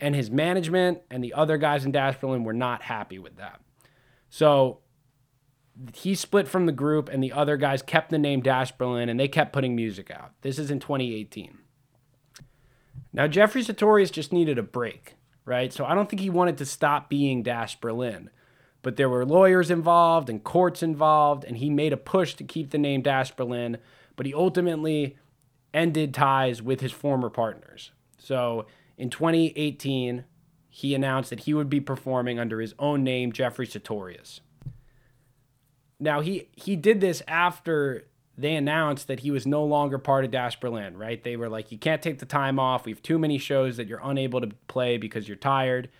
And 0.00 0.16
his 0.16 0.30
management 0.30 1.02
and 1.10 1.22
the 1.22 1.34
other 1.34 1.58
guys 1.58 1.84
in 1.84 1.92
Dash 1.92 2.18
Berlin 2.18 2.42
were 2.42 2.54
not 2.54 2.82
happy 2.82 3.18
with 3.18 3.36
that. 3.36 3.60
So 4.30 4.78
he 5.94 6.14
split 6.14 6.48
from 6.48 6.66
the 6.66 6.72
group, 6.72 7.08
and 7.08 7.22
the 7.22 7.32
other 7.32 7.56
guys 7.56 7.82
kept 7.82 8.10
the 8.10 8.18
name 8.18 8.40
Dash 8.40 8.72
Berlin 8.72 9.08
and 9.08 9.18
they 9.18 9.28
kept 9.28 9.52
putting 9.52 9.74
music 9.74 10.10
out. 10.10 10.32
This 10.42 10.58
is 10.58 10.70
in 10.70 10.78
2018. 10.78 11.58
Now, 13.12 13.26
Jeffrey 13.26 13.62
Sutorius 13.62 14.12
just 14.12 14.32
needed 14.32 14.56
a 14.56 14.62
break, 14.62 15.16
right? 15.44 15.72
So 15.72 15.84
I 15.84 15.94
don't 15.94 16.08
think 16.08 16.20
he 16.20 16.30
wanted 16.30 16.58
to 16.58 16.66
stop 16.66 17.08
being 17.08 17.42
Dash 17.42 17.78
Berlin. 17.80 18.30
But 18.82 18.96
there 18.96 19.08
were 19.08 19.26
lawyers 19.26 19.70
involved 19.70 20.30
and 20.30 20.42
courts 20.42 20.82
involved, 20.82 21.44
and 21.44 21.56
he 21.56 21.68
made 21.68 21.92
a 21.92 21.98
push 21.98 22.34
to 22.34 22.44
keep 22.44 22.70
the 22.70 22.78
name 22.78 23.02
Dash 23.02 23.30
Berlin, 23.32 23.78
but 24.16 24.26
he 24.26 24.32
ultimately 24.32 25.18
ended 25.74 26.14
ties 26.14 26.62
with 26.62 26.80
his 26.80 26.92
former 26.92 27.30
partners. 27.30 27.90
So 28.18 28.66
in 28.96 29.10
2018, 29.10 30.24
he 30.70 30.94
announced 30.94 31.30
that 31.30 31.40
he 31.40 31.52
would 31.52 31.68
be 31.68 31.80
performing 31.80 32.38
under 32.38 32.60
his 32.60 32.74
own 32.78 33.02
name, 33.02 33.32
Jeffrey 33.32 33.66
Sutorius. 33.66 34.40
Now 35.98 36.20
he 36.20 36.48
he 36.54 36.76
did 36.76 37.00
this 37.00 37.22
after 37.28 38.06
they 38.38 38.54
announced 38.54 39.08
that 39.08 39.20
he 39.20 39.30
was 39.30 39.46
no 39.46 39.64
longer 39.64 39.98
part 39.98 40.24
of 40.24 40.30
Dash 40.30 40.58
Berlin, 40.58 40.96
right? 40.96 41.22
They 41.22 41.36
were 41.36 41.48
like, 41.48 41.70
you 41.70 41.76
can't 41.76 42.00
take 42.00 42.20
the 42.20 42.26
time 42.26 42.58
off. 42.58 42.86
We 42.86 42.92
have 42.92 43.02
too 43.02 43.18
many 43.18 43.36
shows 43.36 43.76
that 43.76 43.86
you're 43.86 44.00
unable 44.02 44.40
to 44.40 44.48
play 44.66 44.96
because 44.96 45.28
you're 45.28 45.36
tired. 45.36 45.90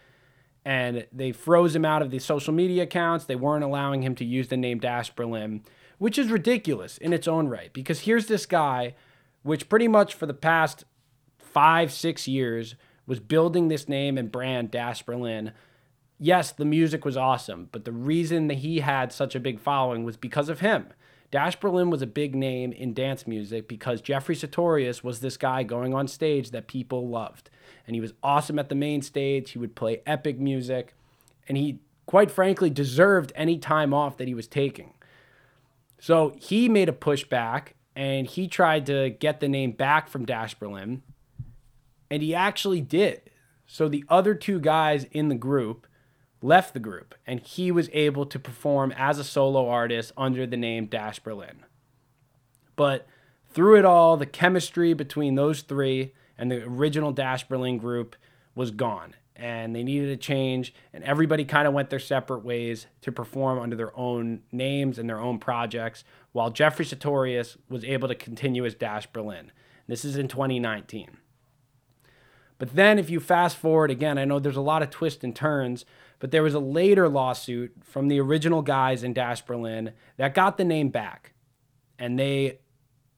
And 0.64 1.06
they 1.12 1.32
froze 1.32 1.74
him 1.74 1.84
out 1.84 2.00
of 2.00 2.10
the 2.10 2.18
social 2.18 2.54
media 2.54 2.84
accounts. 2.84 3.26
They 3.26 3.36
weren't 3.36 3.64
allowing 3.64 4.02
him 4.02 4.14
to 4.14 4.24
use 4.24 4.48
the 4.48 4.56
name 4.56 4.78
Dash 4.78 5.10
Berlin, 5.10 5.64
which 5.98 6.16
is 6.16 6.30
ridiculous 6.30 6.96
in 6.96 7.12
its 7.12 7.28
own 7.28 7.48
right. 7.48 7.72
Because 7.72 8.00
here's 8.00 8.26
this 8.26 8.46
guy, 8.46 8.94
which 9.42 9.68
pretty 9.68 9.88
much 9.88 10.14
for 10.14 10.24
the 10.24 10.32
past 10.32 10.84
five, 11.36 11.92
six 11.92 12.26
years 12.26 12.74
was 13.10 13.18
building 13.18 13.66
this 13.66 13.88
name 13.88 14.16
and 14.16 14.30
brand, 14.30 14.70
Dash 14.70 15.02
Berlin. 15.02 15.50
Yes, 16.20 16.52
the 16.52 16.64
music 16.64 17.04
was 17.04 17.16
awesome, 17.16 17.68
but 17.72 17.84
the 17.84 17.90
reason 17.90 18.46
that 18.46 18.58
he 18.58 18.78
had 18.78 19.12
such 19.12 19.34
a 19.34 19.40
big 19.40 19.58
following 19.58 20.04
was 20.04 20.16
because 20.16 20.48
of 20.48 20.60
him. 20.60 20.86
Dash 21.32 21.56
Berlin 21.56 21.90
was 21.90 22.02
a 22.02 22.06
big 22.06 22.36
name 22.36 22.70
in 22.70 22.94
dance 22.94 23.26
music 23.26 23.66
because 23.66 24.00
Jeffrey 24.00 24.36
Sutorius 24.36 25.02
was 25.02 25.18
this 25.18 25.36
guy 25.36 25.64
going 25.64 25.92
on 25.92 26.06
stage 26.06 26.52
that 26.52 26.68
people 26.68 27.08
loved. 27.08 27.50
And 27.84 27.96
he 27.96 28.00
was 28.00 28.12
awesome 28.22 28.60
at 28.60 28.68
the 28.68 28.76
main 28.76 29.02
stage. 29.02 29.50
He 29.50 29.58
would 29.58 29.74
play 29.74 30.02
epic 30.06 30.38
music. 30.38 30.94
And 31.48 31.58
he, 31.58 31.80
quite 32.06 32.30
frankly, 32.30 32.70
deserved 32.70 33.32
any 33.34 33.58
time 33.58 33.92
off 33.92 34.18
that 34.18 34.28
he 34.28 34.34
was 34.34 34.46
taking. 34.46 34.94
So 35.98 36.36
he 36.38 36.68
made 36.68 36.88
a 36.88 36.92
pushback 36.92 37.70
and 37.96 38.28
he 38.28 38.46
tried 38.46 38.86
to 38.86 39.10
get 39.10 39.40
the 39.40 39.48
name 39.48 39.72
back 39.72 40.08
from 40.08 40.24
Dash 40.24 40.54
Berlin. 40.54 41.02
And 42.10 42.22
he 42.22 42.34
actually 42.34 42.80
did. 42.80 43.30
So 43.66 43.88
the 43.88 44.04
other 44.08 44.34
two 44.34 44.58
guys 44.58 45.04
in 45.12 45.28
the 45.28 45.34
group 45.36 45.86
left 46.42 46.74
the 46.74 46.80
group, 46.80 47.14
and 47.26 47.40
he 47.40 47.70
was 47.70 47.88
able 47.92 48.26
to 48.26 48.38
perform 48.38 48.92
as 48.96 49.18
a 49.18 49.24
solo 49.24 49.68
artist 49.68 50.12
under 50.16 50.46
the 50.46 50.56
name 50.56 50.86
Dash 50.86 51.18
Berlin. 51.20 51.64
But 52.76 53.06
through 53.52 53.78
it 53.78 53.84
all, 53.84 54.16
the 54.16 54.26
chemistry 54.26 54.94
between 54.94 55.34
those 55.34 55.62
three 55.62 56.14
and 56.38 56.50
the 56.50 56.62
original 56.64 57.12
Dash 57.12 57.46
Berlin 57.46 57.78
group 57.78 58.16
was 58.54 58.70
gone. 58.70 59.14
And 59.36 59.74
they 59.74 59.82
needed 59.82 60.10
a 60.10 60.16
change, 60.16 60.74
and 60.92 61.02
everybody 61.04 61.44
kind 61.44 61.66
of 61.66 61.72
went 61.72 61.90
their 61.90 61.98
separate 61.98 62.44
ways 62.44 62.86
to 63.02 63.12
perform 63.12 63.58
under 63.58 63.76
their 63.76 63.96
own 63.98 64.42
names 64.52 64.98
and 64.98 65.08
their 65.08 65.20
own 65.20 65.38
projects, 65.38 66.04
while 66.32 66.50
Jeffrey 66.50 66.84
Sutorius 66.84 67.56
was 67.68 67.84
able 67.84 68.08
to 68.08 68.14
continue 68.14 68.66
as 68.66 68.74
Dash 68.74 69.06
Berlin. 69.06 69.52
This 69.86 70.04
is 70.04 70.16
in 70.16 70.28
2019. 70.28 71.16
But 72.60 72.76
then, 72.76 72.98
if 72.98 73.08
you 73.08 73.20
fast 73.20 73.56
forward 73.56 73.90
again, 73.90 74.18
I 74.18 74.26
know 74.26 74.38
there's 74.38 74.54
a 74.54 74.60
lot 74.60 74.82
of 74.82 74.90
twists 74.90 75.24
and 75.24 75.34
turns, 75.34 75.86
but 76.18 76.30
there 76.30 76.42
was 76.42 76.52
a 76.52 76.60
later 76.60 77.08
lawsuit 77.08 77.72
from 77.82 78.08
the 78.08 78.20
original 78.20 78.60
guys 78.60 79.02
in 79.02 79.14
Dash 79.14 79.40
Berlin 79.40 79.92
that 80.18 80.34
got 80.34 80.58
the 80.58 80.64
name 80.64 80.90
back. 80.90 81.32
And 81.98 82.18
they 82.18 82.58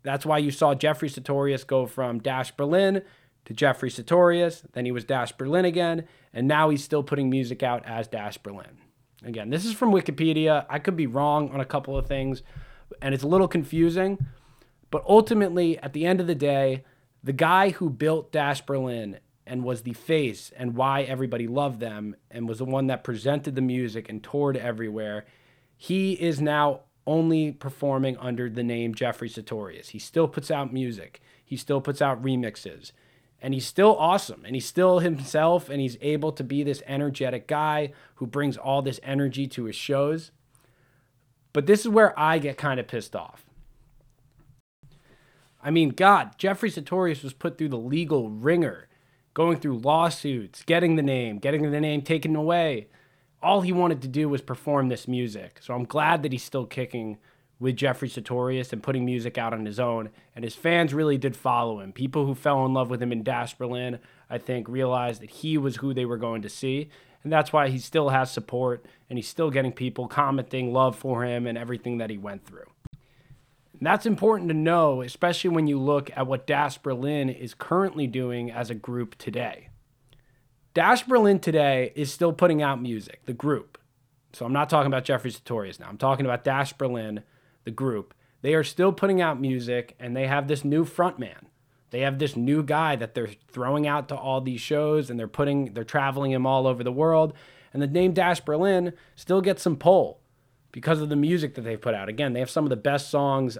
that's 0.05 0.25
why 0.25 0.39
you 0.39 0.53
saw 0.53 0.75
Jeffrey 0.75 1.09
Sutorius 1.09 1.67
go 1.67 1.87
from 1.87 2.21
Dash 2.21 2.53
Berlin 2.53 3.03
to 3.45 3.53
Jeffrey 3.53 3.91
Sutorius. 3.91 4.63
Then 4.75 4.85
he 4.85 4.93
was 4.93 5.05
Dash 5.05 5.33
Berlin 5.33 5.65
again. 5.65 6.07
And 6.33 6.47
now 6.47 6.71
he's 6.71 6.85
still 6.85 7.03
putting 7.03 7.29
music 7.29 7.65
out 7.65 7.85
as 7.85 8.07
Dash 8.07 8.39
Berlin. 8.39 8.79
Again, 9.25 9.51
this 9.51 9.65
is 9.65 9.75
from 9.75 9.91
Wikipedia. 9.91 10.67
I 10.71 10.79
could 10.79 10.97
be 10.97 11.09
wrong 11.09 11.51
on 11.51 11.61
a 11.61 11.65
couple 11.65 11.99
of 11.99 12.07
things, 12.07 12.43
and 13.01 13.13
it's 13.13 13.25
a 13.25 13.29
little 13.29 13.49
confusing. 13.49 14.19
But 14.91 15.05
ultimately, 15.09 15.79
at 15.79 15.95
the 15.95 16.07
end 16.07 16.21
of 16.21 16.29
the 16.29 16.35
day, 16.37 16.85
the 17.25 17.33
guy 17.33 17.71
who 17.71 17.91
built 17.91 18.33
Dash 18.33 18.61
Berlin 18.61 19.19
and 19.53 19.63
was 19.65 19.83
the 19.83 19.93
face 19.93 20.51
and 20.57 20.75
why 20.75 21.03
everybody 21.03 21.47
loved 21.47 21.79
them 21.79 22.17
and 22.31 22.49
was 22.49 22.57
the 22.57 22.65
one 22.65 22.87
that 22.87 23.05
presented 23.05 23.55
the 23.55 23.61
music 23.61 24.09
and 24.09 24.25
toured 24.25 24.57
everywhere. 24.57 25.27
He 25.77 26.15
is 26.15 26.41
now 26.41 26.81
only 27.07 27.53
performing 27.53 28.17
under 28.17 28.49
the 28.49 28.63
name 28.63 28.95
Jeffrey 28.95 29.29
Sutorius. 29.29 29.89
He 29.89 29.99
still 29.99 30.27
puts 30.27 30.51
out 30.51 30.73
music. 30.73 31.21
He 31.45 31.59
still 31.59 31.83
puts 31.83 32.01
out 32.01 32.23
remixes. 32.23 32.93
And 33.43 33.53
he's 33.53 33.67
still 33.67 33.95
awesome. 33.99 34.43
And 34.47 34.57
he's 34.57 34.65
still 34.65 35.01
himself 35.01 35.69
and 35.69 35.83
he's 35.83 35.99
able 36.01 36.33
to 36.33 36.43
be 36.43 36.63
this 36.63 36.83
energetic 36.87 37.47
guy 37.47 37.93
who 38.15 38.27
brings 38.27 38.57
all 38.57 38.81
this 38.81 39.01
energy 39.03 39.47
to 39.49 39.65
his 39.65 39.77
shows. 39.77 40.31
But 41.53 41.67
this 41.67 41.81
is 41.81 41.89
where 41.89 42.19
I 42.19 42.39
get 42.39 42.57
kind 42.57 42.81
of 42.81 42.89
pissed 42.89 43.15
off. 43.15 43.45
I 45.63 45.71
mean, 45.71 45.91
God, 45.91 46.39
Jeffrey 46.39 46.71
Sutorius 46.71 47.23
was 47.23 47.35
put 47.35 47.59
through 47.59 47.69
the 47.69 47.77
legal 47.77 48.31
ringer 48.31 48.89
going 49.35 49.59
through 49.59 49.79
lawsuits, 49.79 50.63
getting 50.65 50.97
the 50.97 51.03
name, 51.03 51.39
getting 51.39 51.71
the 51.71 51.81
name 51.81 52.03
taken 52.03 52.37
away. 52.37 52.89
All 53.43 53.63
he 53.63 53.73
wanted 53.73 54.03
to 54.03 54.09
do 54.09 54.29
was 54.29 54.41
perform 54.41 54.89
this 54.89 55.09
music. 55.09 55.59
So 55.63 55.75
I'm 55.75 55.85
glad 55.85 56.23
that 56.23 56.33
he's 56.33 56.45
still 56.45 56.67
kicking 56.67 57.19
with 57.59 57.77
Jeffrey 57.77 58.09
Sutorius 58.09 58.73
and 58.73 58.83
putting 58.83 59.05
music 59.05 59.39
out 59.39 59.55
on 59.55 59.65
his 59.65 59.81
own. 59.81 60.11
And 60.35 60.45
his 60.45 60.55
fans 60.55 60.93
really 60.93 61.17
did 61.17 61.37
follow 61.37 61.81
him. 61.81 61.93
People 61.93 62.27
who 62.27 62.35
fell 62.35 62.67
in 62.67 62.75
love 62.75 62.91
with 62.91 63.03
him 63.03 63.13
in 63.13 63.23
Dash 63.23 63.55
Berlin, 63.55 63.99
I 64.29 64.39
think, 64.39 64.69
realized 64.69 65.23
that 65.23 65.31
he 65.31 65.57
was 65.57 65.77
who 65.77 65.95
they 65.95 66.05
were 66.05 66.17
going 66.17 66.43
to 66.43 66.49
see. 66.49 66.91
And 67.23 67.33
that's 67.33 67.53
why 67.53 67.69
he 67.69 67.79
still 67.79 68.09
has 68.09 68.31
support 68.31 68.85
and 69.09 69.19
he's 69.19 69.29
still 69.29 69.51
getting 69.51 69.73
people 69.73 70.09
commenting 70.09 70.73
love 70.73 70.97
for 70.97 71.25
him 71.25 71.47
and 71.47 71.57
everything 71.57 71.99
that 71.99 72.11
he 72.11 72.19
went 72.19 72.45
through. 72.45 72.72
That's 73.85 74.07
important 74.07 74.49
to 74.49 74.55
know, 74.55 75.03
especially 75.03 75.51
when 75.51 75.67
you 75.67 75.79
look 75.79 76.11
at 76.17 76.27
what 76.27 76.47
Dash 76.47 76.79
Berlin 76.79 77.29
is 77.29 77.53
currently 77.53 78.07
doing 78.07 78.51
as 78.51 78.71
a 78.71 78.77
group 78.77 79.19
today. 79.19 79.71
Dash 80.73 81.03
Berlin 81.03 81.41
today 81.41 81.93
is 81.97 82.13
still 82.13 82.33
putting 82.33 82.63
out 82.63 82.81
music, 82.81 83.27
the 83.27 83.33
group. 83.33 83.79
So 84.33 84.47
I'm 84.47 84.53
not 84.53 84.71
talking 84.71 84.87
about 84.87 85.05
Jeffrey 85.05 85.33
Sutorius 85.33 85.81
now. 85.81 85.89
I'm 85.89 85.99
talking 85.99 86.25
about 86.25 86.45
Dash 86.45 86.73
Berlin, 86.73 87.25
the 87.65 87.73
group. 87.73 88.15
They 88.41 88.55
are 88.55 88.65
still 88.65 88.93
putting 88.93 89.21
out 89.21 89.41
music 89.41 89.97
and 89.99 90.17
they 90.17 90.29
have 90.29 90.47
this 90.47 90.65
new 90.65 90.85
frontman. 90.85 91.47
They 91.91 92.01
have 92.01 92.19
this 92.19 92.37
new 92.37 92.63
guy 92.63 92.97
that 92.97 93.15
they're 93.15 93.31
throwing 93.51 93.87
out 93.87 94.09
to 94.09 94.17
all 94.17 94.41
these 94.41 94.61
shows 94.61 95.11
and 95.11 95.19
they're 95.19 95.29
putting 95.29 95.75
they're 95.75 95.85
traveling 95.85 96.31
him 96.31 96.47
all 96.47 96.67
over 96.67 96.85
the 96.85 96.93
world. 96.93 97.35
And 97.73 97.83
the 97.83 97.89
name 97.89 98.13
Dash 98.13 98.41
Berlin 98.41 98.93
still 99.17 99.41
gets 99.41 99.63
some 99.63 99.77
pull 99.77 100.21
because 100.71 101.03
of 101.03 101.11
the 101.11 101.17
music 101.17 101.55
that 101.55 101.63
they've 101.63 101.81
put 101.81 101.95
out. 101.95 102.09
Again, 102.09 102.33
they 102.33 102.41
have 102.41 102.49
some 102.49 102.65
of 102.65 102.71
the 102.71 102.77
best 102.77 103.11
songs 103.11 103.59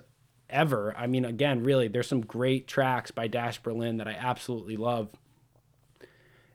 ever. 0.53 0.95
I 0.97 1.07
mean, 1.07 1.25
again, 1.25 1.65
really, 1.65 1.89
there's 1.89 2.07
some 2.07 2.21
great 2.21 2.69
tracks 2.69 3.11
by 3.11 3.27
Dash 3.27 3.61
Berlin 3.61 3.97
that 3.97 4.07
I 4.07 4.13
absolutely 4.13 4.77
love. 4.77 5.09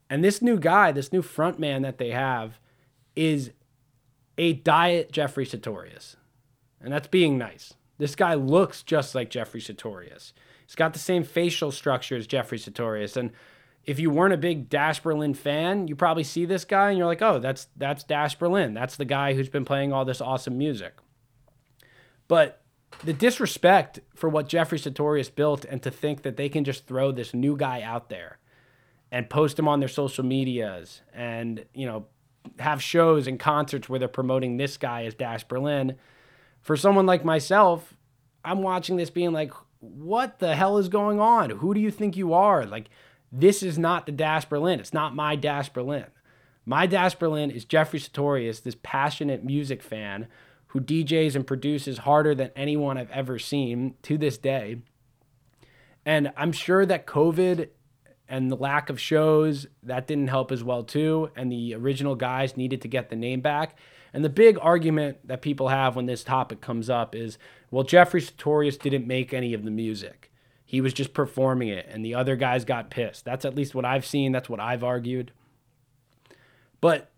And 0.10 0.24
this 0.24 0.42
new 0.42 0.58
guy, 0.58 0.92
this 0.92 1.12
new 1.12 1.22
frontman 1.22 1.82
that 1.82 1.98
they 1.98 2.12
have, 2.12 2.60
is 3.16 3.52
a 4.38 4.54
diet 4.54 5.12
Jeffrey 5.12 5.46
Sutorius. 5.46 6.16
And 6.80 6.94
that's 6.94 7.08
being 7.08 7.38
nice. 7.38 7.74
This 7.98 8.16
guy 8.16 8.36
looks 8.36 8.84
just 8.84 9.16
like 9.16 9.30
Jeffrey 9.30 9.60
Sutorius. 9.60 10.32
He's 10.66 10.76
got 10.76 10.94
the 10.94 11.00
same 11.00 11.24
facial 11.24 11.72
structure 11.72 12.16
as 12.16 12.28
Jeffrey 12.28 12.60
Sutorius. 12.60 13.18
And 13.18 13.32
if 13.84 14.00
you 14.00 14.12
weren't 14.12 14.34
a 14.34 14.38
big 14.38 14.70
Dash 14.70 15.00
Berlin 15.00 15.34
fan, 15.34 15.88
you 15.88 15.96
probably 15.96 16.24
see 16.24 16.46
this 16.46 16.66
guy 16.66 16.90
and 16.90 16.98
you're 16.98 17.08
like, 17.08 17.22
oh, 17.22 17.40
that's 17.40 17.68
that's 17.76 18.04
Dash 18.04 18.36
Berlin. 18.36 18.74
That's 18.74 18.98
the 18.98 19.06
guy 19.06 19.34
who's 19.34 19.50
been 19.50 19.66
playing 19.66 19.94
all 19.94 20.06
this 20.06 20.22
awesome 20.22 20.58
music. 20.58 20.94
But 22.28 22.62
the 23.04 23.14
disrespect 23.14 24.00
for 24.16 24.30
what 24.30 24.48
Jeffrey 24.48 24.80
Sutorius 24.80 25.34
built 25.34 25.66
and 25.66 25.82
to 25.84 25.92
think 25.92 26.24
that 26.24 26.38
they 26.38 26.50
can 26.50 26.64
just 26.64 26.88
throw 26.88 27.12
this 27.12 27.34
new 27.34 27.56
guy 27.56 27.82
out 27.82 28.10
there 28.10 28.40
and 29.12 29.30
post 29.30 29.58
him 29.58 29.68
on 29.68 29.80
their 29.80 29.90
social 29.90 30.24
medias 30.24 31.02
and, 31.14 31.66
you 31.74 31.86
know, 31.86 32.08
have 32.60 32.82
shows 32.82 33.28
and 33.28 33.40
concerts 33.40 33.88
where 33.88 34.00
they're 34.00 34.08
promoting 34.08 34.58
this 34.58 34.78
guy 34.78 35.06
as 35.06 35.14
Dash 35.14 35.44
Berlin. 35.44 35.96
For 36.62 36.76
someone 36.76 37.06
like 37.06 37.24
myself, 37.24 37.94
I'm 38.44 38.62
watching 38.62 38.98
this 38.98 39.10
being 39.10 39.32
like, 39.32 39.54
what 39.80 40.40
the 40.40 40.56
hell 40.56 40.78
is 40.78 40.90
going 40.90 41.20
on? 41.20 41.50
Who 41.50 41.74
do 41.74 41.80
you 41.80 41.92
think 41.92 42.18
you 42.18 42.34
are? 42.34 42.66
Like, 42.66 42.90
this 43.32 43.62
is 43.62 43.78
not 43.78 44.06
the 44.06 44.12
Dash 44.12 44.46
Berlin. 44.46 44.80
It's 44.80 44.94
not 44.94 45.16
my 45.16 45.36
Dash 45.36 45.70
Berlin. 45.70 46.06
My 46.66 46.86
Dash 46.86 47.16
Berlin 47.16 47.52
is 47.52 47.64
Jeffrey 47.64 48.00
Sutorius, 48.00 48.64
this 48.64 48.76
passionate 48.82 49.44
music 49.44 49.82
fan 49.82 50.28
who 50.68 50.82
DJs 50.82 51.36
and 51.36 51.48
produces 51.48 52.00
harder 52.00 52.36
than 52.36 52.52
anyone 52.56 52.98
I've 52.98 53.12
ever 53.12 53.40
seen 53.40 53.96
to 54.04 54.18
this 54.18 54.38
day. 54.38 54.78
And 56.06 56.32
I'm 56.38 56.52
sure 56.52 56.86
that 56.86 57.06
COVID 57.06 57.70
and 58.30 58.52
the 58.52 58.56
lack 58.56 58.90
of 58.90 59.00
shows 59.00 59.68
that 59.84 60.08
didn't 60.08 60.28
help 60.28 60.52
as 60.52 60.64
well 60.64 60.84
too 60.84 61.30
and 61.36 61.52
the 61.52 61.74
original 61.76 62.16
guys 62.16 62.58
needed 62.58 62.82
to 62.82 62.88
get 62.88 63.10
the 63.10 63.16
name 63.16 63.42
back. 63.42 63.78
And 64.14 64.24
the 64.24 64.30
big 64.30 64.58
argument 64.62 65.28
that 65.28 65.42
people 65.42 65.68
have 65.68 65.96
when 65.96 66.06
this 66.06 66.24
topic 66.24 66.62
comes 66.62 66.90
up 66.90 67.16
is 67.16 67.38
well 67.72 67.84
jeffrey 67.84 68.22
sutorius 68.22 68.80
didn't 68.80 69.08
make 69.08 69.34
any 69.34 69.54
of 69.54 69.64
the 69.64 69.72
music. 69.72 70.32
He 70.66 70.82
was 70.82 70.94
just 70.94 71.14
performing 71.14 71.70
it 71.70 71.88
and 71.90 72.04
the 72.04 72.16
other 72.16 72.36
guys 72.36 72.66
got 72.66 72.90
pissed. 72.90 73.24
That's 73.24 73.46
at 73.46 73.56
least 73.56 73.76
what 73.76 73.86
i've 73.86 74.06
seen. 74.06 74.32
That's 74.32 74.50
what 74.50 74.60
i've 74.60 74.84
argued. 74.84 75.32
But 76.82 77.10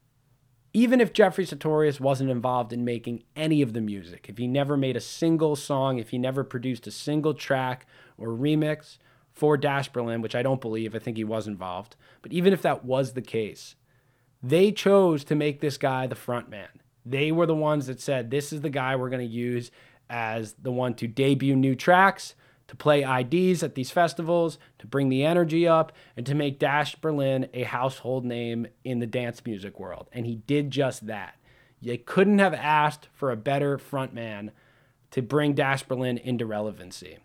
even 0.73 1.01
if 1.01 1.13
Jeffrey 1.13 1.45
Sutorius 1.45 1.99
wasn't 1.99 2.29
involved 2.29 2.71
in 2.73 2.85
making 2.85 3.23
any 3.35 3.61
of 3.61 3.73
the 3.73 3.81
music, 3.81 4.27
if 4.29 4.37
he 4.37 4.47
never 4.47 4.77
made 4.77 4.95
a 4.95 5.01
single 5.01 5.55
song, 5.55 5.97
if 5.97 6.09
he 6.09 6.17
never 6.17 6.43
produced 6.43 6.87
a 6.87 6.91
single 6.91 7.33
track 7.33 7.87
or 8.17 8.29
remix, 8.29 8.97
for 9.39 9.55
Dash 9.55 9.87
Berlin, 9.87 10.21
which 10.21 10.35
I 10.35 10.43
don't 10.43 10.59
believe. 10.59 10.93
I 10.93 10.99
think 10.99 11.15
he 11.15 11.23
was 11.23 11.47
involved. 11.47 11.95
But 12.21 12.33
even 12.33 12.51
if 12.51 12.61
that 12.63 12.83
was 12.83 13.13
the 13.13 13.21
case, 13.21 13.75
they 14.43 14.73
chose 14.73 15.23
to 15.23 15.35
make 15.35 15.61
this 15.61 15.77
guy 15.77 16.07
the 16.07 16.15
front 16.15 16.49
man. 16.49 16.67
They 17.05 17.31
were 17.31 17.45
the 17.45 17.55
ones 17.55 17.87
that 17.87 18.01
said, 18.01 18.29
this 18.29 18.51
is 18.51 18.59
the 18.59 18.69
guy 18.69 18.97
we're 18.97 19.09
going 19.09 19.25
to 19.25 19.33
use 19.33 19.71
as 20.09 20.55
the 20.61 20.73
one 20.73 20.93
to 20.95 21.07
debut 21.07 21.55
new 21.55 21.73
tracks, 21.73 22.35
to 22.69 22.75
play 22.75 23.01
IDs 23.01 23.63
at 23.63 23.73
these 23.73 23.89
festivals, 23.89 24.59
to 24.77 24.85
bring 24.85 25.09
the 25.09 25.25
energy 25.25 25.67
up, 25.67 25.91
and 26.15 26.23
to 26.27 26.35
make 26.35 26.59
Dash 26.59 26.95
Berlin 26.95 27.49
a 27.51 27.63
household 27.63 28.23
name 28.23 28.67
in 28.83 28.99
the 28.99 29.07
dance 29.07 29.43
music 29.43 29.79
world. 29.79 30.07
And 30.13 30.27
he 30.27 30.35
did 30.35 30.69
just 30.69 31.07
that. 31.07 31.35
They 31.81 31.97
couldn't 31.97 32.37
have 32.37 32.53
asked 32.53 33.07
for 33.11 33.31
a 33.31 33.35
better 33.35 33.79
frontman 33.79 34.51
to 35.09 35.23
bring 35.23 35.53
Dash 35.53 35.81
Berlin 35.81 36.19
into 36.19 36.45
relevancy. 36.45 37.17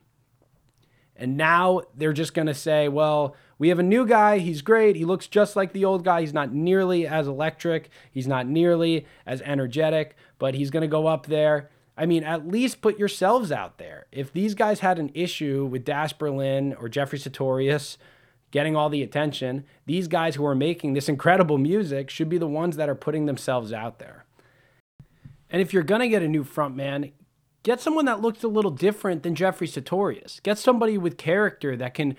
And 1.15 1.37
now 1.37 1.83
they're 1.95 2.15
just 2.15 2.33
going 2.33 2.47
to 2.47 2.55
say, 2.55 2.89
well, 2.89 3.37
we 3.59 3.69
have 3.69 3.79
a 3.79 3.85
new 3.85 4.07
guy. 4.07 4.39
He's 4.39 4.63
great. 4.63 4.97
He 4.97 5.05
looks 5.05 5.27
just 5.27 5.57
like 5.57 5.75
the 5.75 5.85
old 5.85 6.05
guy. 6.05 6.23
He's 6.23 6.33
not 6.33 6.55
nearly 6.55 7.07
as 7.07 7.29
electric. 7.29 7.91
He's 8.11 8.27
not 8.27 8.47
nearly 8.47 9.07
as 9.27 9.43
energetic, 9.43 10.17
but 10.39 10.55
he's 10.55 10.71
going 10.71 10.81
to 10.81 10.89
go 10.89 11.07
up 11.07 11.27
there. 11.27 11.69
I 11.97 12.07
mean, 12.07 12.25
at 12.25 12.49
least 12.49 12.81
put 12.81 12.99
yourselves 12.99 13.53
out 13.53 13.79
there. 13.79 14.07
If 14.11 14.33
these 14.33 14.55
guys 14.55 14.81
had 14.81 14.99
an 14.99 15.11
issue 15.15 15.65
with 15.65 15.85
Dash 15.85 16.13
Berlin 16.13 16.75
or 16.75 16.89
Jeffrey 16.89 17.19
Sutorius 17.19 17.97
getting 18.51 18.75
all 18.75 18.89
the 18.89 19.03
attention, 19.03 19.65
these 19.87 20.09
guys 20.09 20.35
who 20.35 20.45
are 20.45 20.55
making 20.55 20.95
this 20.95 21.09
incredible 21.09 21.59
music 21.59 22.11
should 22.11 22.29
be 22.29 22.39
the 22.39 22.47
ones 22.47 22.77
that 22.77 22.89
are 22.89 22.95
putting 22.95 23.27
themselves 23.27 23.73
out 23.73 23.99
there. 23.99 24.25
And 25.51 25.63
if 25.63 25.73
you're 25.73 25.83
going 25.85 26.01
to 26.01 26.09
get 26.09 26.23
a 26.23 26.29
new 26.29 26.45
frontman, 26.45 27.13
Get 27.65 27.81
someone 27.81 28.05
that 28.05 28.21
looks 28.21 28.45
a 28.45 28.49
little 28.49 28.71
different 28.71 29.23
than 29.23 29.35
Jeffrey 29.35 29.67
Sutorius. 29.67 30.41
Get 30.43 30.59
somebody 30.59 30.99
with 30.99 31.17
character 31.17 31.77
that 31.79 31.95
can 31.95 32.15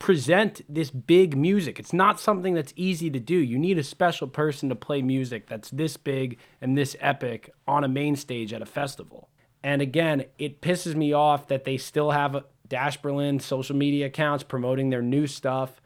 present 0.00 0.62
this 0.66 0.90
big 0.90 1.36
music. 1.36 1.78
It's 1.78 1.92
not 1.92 2.18
something 2.18 2.54
that's 2.54 2.72
easy 2.74 3.10
to 3.10 3.20
do. 3.20 3.36
You 3.36 3.58
need 3.58 3.78
a 3.78 3.84
special 3.84 4.26
person 4.26 4.70
to 4.70 4.74
play 4.74 5.02
music 5.02 5.46
that's 5.46 5.70
this 5.70 5.96
big 5.98 6.38
and 6.60 6.76
this 6.76 6.96
epic 7.00 7.52
on 7.68 7.84
a 7.84 7.88
main 7.88 8.16
stage 8.16 8.52
at 8.52 8.62
a 8.62 8.66
festival. 8.66 9.28
And 9.62 9.82
again, 9.82 10.24
it 10.38 10.62
pisses 10.62 10.94
me 10.94 11.12
off 11.12 11.48
that 11.48 11.64
they 11.64 11.76
still 11.76 12.12
have 12.12 12.44
Dash 12.66 12.96
Berlin 12.96 13.40
social 13.40 13.76
media 13.76 14.06
accounts 14.06 14.42
promoting 14.42 14.88
their 14.88 15.02
new 15.02 15.26
stuff 15.26 15.82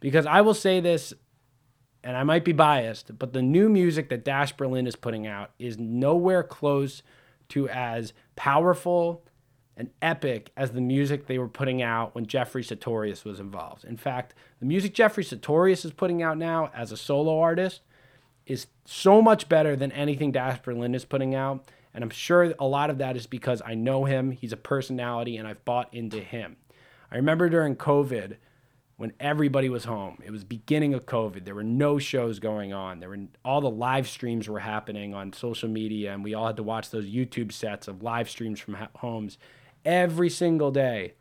because 0.00 0.26
I 0.26 0.40
will 0.40 0.54
say 0.54 0.80
this 0.80 1.14
and 2.02 2.16
I 2.16 2.24
might 2.24 2.44
be 2.44 2.52
biased, 2.52 3.16
but 3.18 3.32
the 3.32 3.40
new 3.40 3.68
music 3.68 4.08
that 4.08 4.24
Dash 4.24 4.52
Berlin 4.52 4.88
is 4.88 4.96
putting 4.96 5.28
out 5.28 5.52
is 5.60 5.78
nowhere 5.78 6.42
close 6.42 7.04
to 7.50 7.68
as 7.68 8.12
powerful 8.34 9.24
and 9.76 9.90
epic 10.00 10.50
as 10.56 10.70
the 10.70 10.80
music 10.80 11.26
they 11.26 11.38
were 11.38 11.48
putting 11.48 11.82
out 11.82 12.14
when 12.14 12.26
Jeffrey 12.26 12.62
Sutorius 12.62 13.24
was 13.24 13.40
involved. 13.40 13.84
In 13.84 13.96
fact, 13.96 14.34
the 14.60 14.66
music 14.66 14.94
Jeffrey 14.94 15.24
Sutorius 15.24 15.84
is 15.84 15.92
putting 15.92 16.22
out 16.22 16.38
now 16.38 16.70
as 16.74 16.92
a 16.92 16.96
solo 16.96 17.40
artist 17.40 17.80
is 18.46 18.66
so 18.84 19.20
much 19.20 19.48
better 19.48 19.74
than 19.74 19.90
anything 19.92 20.30
Dash 20.30 20.60
Berlin 20.60 20.94
is 20.94 21.04
putting 21.04 21.34
out. 21.34 21.68
And 21.92 22.04
I'm 22.04 22.10
sure 22.10 22.54
a 22.58 22.66
lot 22.66 22.90
of 22.90 22.98
that 22.98 23.16
is 23.16 23.26
because 23.26 23.62
I 23.64 23.74
know 23.74 24.04
him, 24.04 24.32
he's 24.32 24.52
a 24.52 24.56
personality, 24.56 25.36
and 25.36 25.48
I've 25.48 25.64
bought 25.64 25.92
into 25.94 26.20
him. 26.20 26.56
I 27.10 27.16
remember 27.16 27.48
during 27.48 27.76
COVID, 27.76 28.36
when 28.96 29.12
everybody 29.18 29.68
was 29.68 29.84
home. 29.84 30.18
It 30.24 30.30
was 30.30 30.44
beginning 30.44 30.94
of 30.94 31.06
COVID. 31.06 31.44
There 31.44 31.54
were 31.54 31.64
no 31.64 31.98
shows 31.98 32.38
going 32.38 32.72
on. 32.72 33.00
There 33.00 33.08
were 33.08 33.18
all 33.44 33.60
the 33.60 33.70
live 33.70 34.08
streams 34.08 34.48
were 34.48 34.60
happening 34.60 35.14
on 35.14 35.32
social 35.32 35.68
media, 35.68 36.12
and 36.12 36.22
we 36.22 36.34
all 36.34 36.46
had 36.46 36.56
to 36.56 36.62
watch 36.62 36.90
those 36.90 37.06
YouTube 37.06 37.52
sets 37.52 37.88
of 37.88 38.02
live 38.02 38.30
streams 38.30 38.60
from 38.60 38.76
homes 38.96 39.38
every 39.84 40.30
single 40.30 40.70
day. 40.70 41.14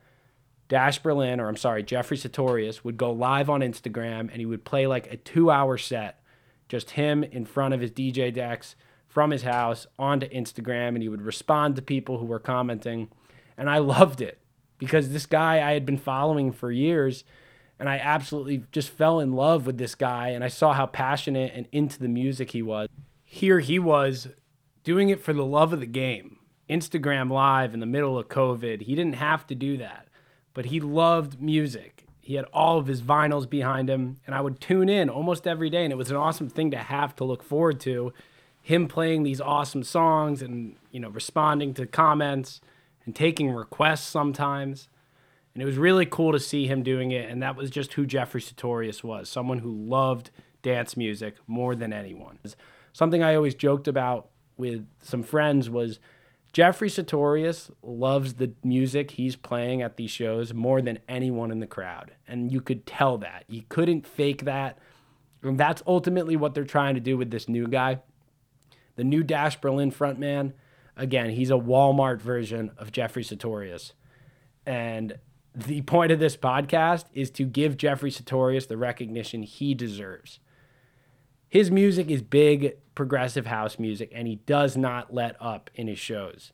Dash 0.69 0.99
Berlin, 0.99 1.39
or 1.39 1.47
I'm 1.47 1.58
sorry, 1.58 1.84
Jeffrey 1.84 2.17
Sutorius 2.17 2.84
would 2.84 2.97
go 2.97 3.12
live 3.12 3.49
on 3.49 3.62
Instagram 3.62 4.21
and 4.21 4.38
he 4.38 4.45
would 4.45 4.65
play 4.65 4.88
like 4.88 5.12
a 5.12 5.17
two-hour 5.17 5.78
set, 5.78 6.21
just 6.67 6.91
him 6.91 7.23
in 7.23 7.45
front 7.45 7.73
of 7.73 7.82
his 7.82 7.91
DJ 7.91 8.34
decks 8.34 8.76
from 9.08 9.30
his 9.30 9.43
house 9.43 9.86
onto 9.99 10.28
Instagram, 10.30 10.89
and 10.89 11.04
he 11.04 11.10
would 11.10 11.21
respond 11.21 11.76
to 11.76 11.82
people 11.82 12.17
who 12.17 12.26
were 12.26 12.39
commenting, 12.39 13.10
and 13.58 13.69
I 13.69 13.78
loved 13.78 14.21
it 14.21 14.39
because 14.80 15.12
this 15.12 15.26
guy 15.26 15.56
I 15.58 15.73
had 15.73 15.86
been 15.86 15.97
following 15.97 16.52
for 16.52 16.71
years 16.71 17.23
and 17.80 17.89
I 17.89 17.97
absolutely 17.97 18.63
just 18.71 18.89
fell 18.89 19.19
in 19.19 19.34
love 19.34 19.65
with 19.65 19.78
this 19.78 19.95
guy 19.95 20.30
and 20.30 20.43
I 20.43 20.47
saw 20.47 20.73
how 20.73 20.86
passionate 20.86 21.52
and 21.56 21.67
into 21.71 21.99
the 21.99 22.08
music 22.08 22.52
he 22.52 22.62
was. 22.62 22.88
Here 23.23 23.60
he 23.60 23.80
was 23.80 24.28
doing 24.84 25.10
it 25.10 25.21
for 25.21 25.34
the 25.34 25.45
love 25.45 25.73
of 25.73 25.80
the 25.80 25.86
game. 25.86 26.38
Instagram 26.74 27.32
live 27.32 27.74
in 27.74 27.80
the 27.80 27.86
middle 27.86 28.18
of 28.18 28.28
COVID. 28.28 28.82
He 28.82 28.96
didn't 28.96 29.16
have 29.16 29.46
to 29.48 29.56
do 29.56 29.78
that, 29.78 30.08
but 30.54 30.66
he 30.66 30.80
loved 30.80 31.42
music. 31.42 32.06
He 32.22 32.36
had 32.36 32.46
all 32.54 32.78
of 32.78 32.88
his 32.88 33.02
vinyls 33.02 33.50
behind 33.50 33.90
him 33.90 34.18
and 34.26 34.34
I 34.34 34.42
would 34.42 34.60
tune 34.60 34.90
in 34.90 35.10
almost 35.10 35.46
every 35.46 35.70
day 35.70 35.84
and 35.84 35.92
it 35.92 35.98
was 35.98 36.10
an 36.10 36.18
awesome 36.18 36.50
thing 36.50 36.72
to 36.72 36.78
have 36.78 37.16
to 37.18 37.24
look 37.24 37.44
forward 37.44 37.80
to 37.82 38.14
him 38.62 38.88
playing 38.88 39.24
these 39.24 39.42
awesome 39.42 39.84
songs 39.84 40.42
and, 40.42 40.78
you 40.90 41.00
know, 41.00 41.10
responding 41.10 41.74
to 41.74 41.86
comments 41.86 42.62
and 43.06 43.14
taking 43.14 43.52
requests 43.52 44.08
sometimes. 44.08 44.88
And 45.54 45.62
it 45.62 45.66
was 45.66 45.78
really 45.78 46.06
cool 46.06 46.32
to 46.32 46.40
see 46.40 46.66
him 46.66 46.82
doing 46.82 47.12
it. 47.12 47.30
And 47.30 47.44
that 47.44 47.58
was 47.58 47.70
just 47.70 47.94
who 47.94 48.06
Jeffrey 48.06 48.42
Sutorius 48.42 49.04
was 49.04 49.30
someone 49.30 49.60
who 49.60 49.72
loved 49.72 50.32
dance 50.62 50.96
music 50.96 51.36
more 51.46 51.76
than 51.76 51.92
anyone. 51.92 52.40
Something 52.94 53.22
I 53.22 53.36
always 53.36 53.54
joked 53.54 53.90
about 53.90 54.30
with 54.56 54.88
some 55.02 55.24
friends 55.24 55.70
was 55.70 56.00
Jeffrey 56.54 56.88
Sutorius 56.88 57.72
loves 57.82 58.36
the 58.36 58.54
music 58.63 59.12
he's 59.12 59.36
playing 59.36 59.82
at 59.82 59.98
these 59.98 60.12
shows 60.12 60.54
more 60.54 60.84
than 60.84 61.00
anyone 61.10 61.52
in 61.52 61.60
the 61.60 61.68
crowd. 61.68 62.12
And 62.28 62.52
you 62.52 62.62
could 62.62 62.86
tell 62.86 63.18
that. 63.18 63.46
You 63.48 63.63
couldn't 63.70 64.06
fake 64.06 64.46
that. 64.46 64.78
And 65.42 65.60
that's 65.60 65.82
ultimately 65.88 66.36
what 66.36 66.54
they're 66.54 66.63
trying 66.63 66.94
to 66.94 67.02
do 67.02 67.18
with 67.18 67.32
this 67.32 67.50
new 67.50 67.68
guy. 67.68 68.02
The 68.96 69.04
new 69.04 69.24
Dash 69.24 69.60
Berlin 69.60 69.92
frontman, 69.92 70.54
again, 70.96 71.32
he's 71.32 71.50
a 71.50 71.56
Walmart 71.56 72.22
version 72.22 72.72
of 72.78 72.92
Jeffrey 72.92 73.24
Sutorius. 73.24 73.94
And 74.63 75.18
the 75.56 75.82
point 75.82 76.12
of 76.12 76.20
this 76.20 76.38
podcast 76.38 77.06
is 77.13 77.32
to 77.32 77.46
give 77.46 77.78
Jeffrey 77.78 78.12
Sutorius 78.12 78.68
the 78.68 78.78
recognition 78.78 79.42
he 79.42 79.74
deserves. 79.74 80.39
His 81.54 81.70
music 81.70 82.10
is 82.10 82.24
big, 82.24 82.78
progressive 82.96 83.46
house 83.46 83.78
music, 83.78 84.12
and 84.12 84.28
he 84.28 84.38
does 84.48 84.76
not 84.76 85.13
let 85.13 85.36
up 85.39 85.70
in 85.76 85.88
his 85.88 86.00
shows. 86.00 86.52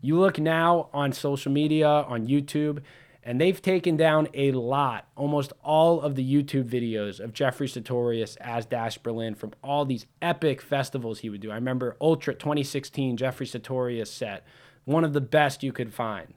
You 0.00 0.16
look 0.16 0.38
now 0.38 0.90
on 0.92 1.10
social 1.10 1.50
media, 1.50 1.88
on 1.88 2.28
YouTube, 2.28 2.80
and 3.24 3.40
they've 3.40 3.60
taken 3.60 3.96
down 3.96 4.28
a 4.34 4.52
lot, 4.52 5.08
almost 5.16 5.52
all 5.64 6.00
of 6.00 6.14
the 6.14 6.22
YouTube 6.22 6.68
videos 6.68 7.18
of 7.18 7.32
Jeffrey 7.32 7.66
Sutorius 7.66 8.36
as 8.36 8.64
Dash 8.64 8.96
Berlin 8.96 9.34
from 9.34 9.54
all 9.60 9.84
these 9.84 10.06
epic 10.22 10.62
festivals 10.62 11.18
he 11.18 11.30
would 11.30 11.40
do. 11.40 11.50
I 11.50 11.56
remember 11.56 11.96
Ultra 12.00 12.32
2016, 12.32 13.16
Jeffrey 13.16 13.44
Sutorius 13.44 14.06
set, 14.06 14.46
one 14.84 15.02
of 15.02 15.14
the 15.14 15.20
best 15.20 15.64
you 15.64 15.72
could 15.72 15.92
find. 15.92 16.34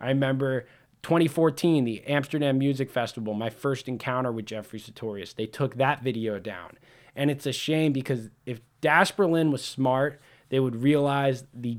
I 0.00 0.08
remember 0.08 0.64
2014, 1.02 1.84
the 1.84 2.02
Amsterdam 2.04 2.56
Music 2.56 2.90
Festival, 2.90 3.34
my 3.34 3.50
first 3.50 3.88
encounter 3.88 4.32
with 4.32 4.46
Jeffrey 4.46 4.80
Sutorius, 4.80 5.34
they 5.34 5.44
took 5.44 5.74
that 5.74 6.02
video 6.02 6.38
down. 6.38 6.78
And 7.14 7.30
it's 7.30 7.46
a 7.46 7.52
shame 7.52 7.92
because 7.92 8.30
if 8.46 8.60
Dash 8.80 9.12
Berlin 9.12 9.50
was 9.50 9.64
smart, 9.64 10.20
they 10.48 10.60
would 10.60 10.82
realize 10.82 11.44
the 11.52 11.78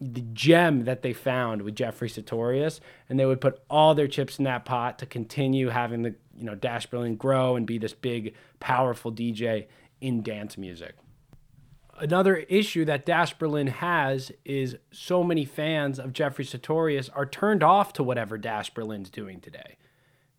the 0.00 0.22
gem 0.32 0.84
that 0.84 1.02
they 1.02 1.12
found 1.12 1.62
with 1.62 1.76
Jeffrey 1.76 2.08
Sutorius, 2.08 2.80
and 3.08 3.20
they 3.20 3.24
would 3.24 3.40
put 3.40 3.62
all 3.70 3.94
their 3.94 4.08
chips 4.08 4.38
in 4.38 4.44
that 4.44 4.64
pot 4.64 4.98
to 4.98 5.06
continue 5.06 5.68
having 5.68 6.02
the 6.02 6.14
you 6.36 6.44
know 6.44 6.54
Dash 6.54 6.86
Berlin 6.86 7.16
grow 7.16 7.56
and 7.56 7.66
be 7.66 7.78
this 7.78 7.92
big, 7.92 8.34
powerful 8.58 9.12
DJ 9.12 9.66
in 10.00 10.22
dance 10.22 10.58
music. 10.58 10.96
Another 11.98 12.36
issue 12.36 12.84
that 12.86 13.06
Dash 13.06 13.34
Berlin 13.34 13.68
has 13.68 14.32
is 14.44 14.76
so 14.90 15.22
many 15.22 15.44
fans 15.44 16.00
of 16.00 16.12
Jeffrey 16.12 16.44
Sutorius 16.44 17.08
are 17.14 17.26
turned 17.26 17.62
off 17.62 17.92
to 17.92 18.02
whatever 18.02 18.36
Dash 18.38 18.70
Berlin's 18.70 19.10
doing 19.10 19.40
today 19.40 19.76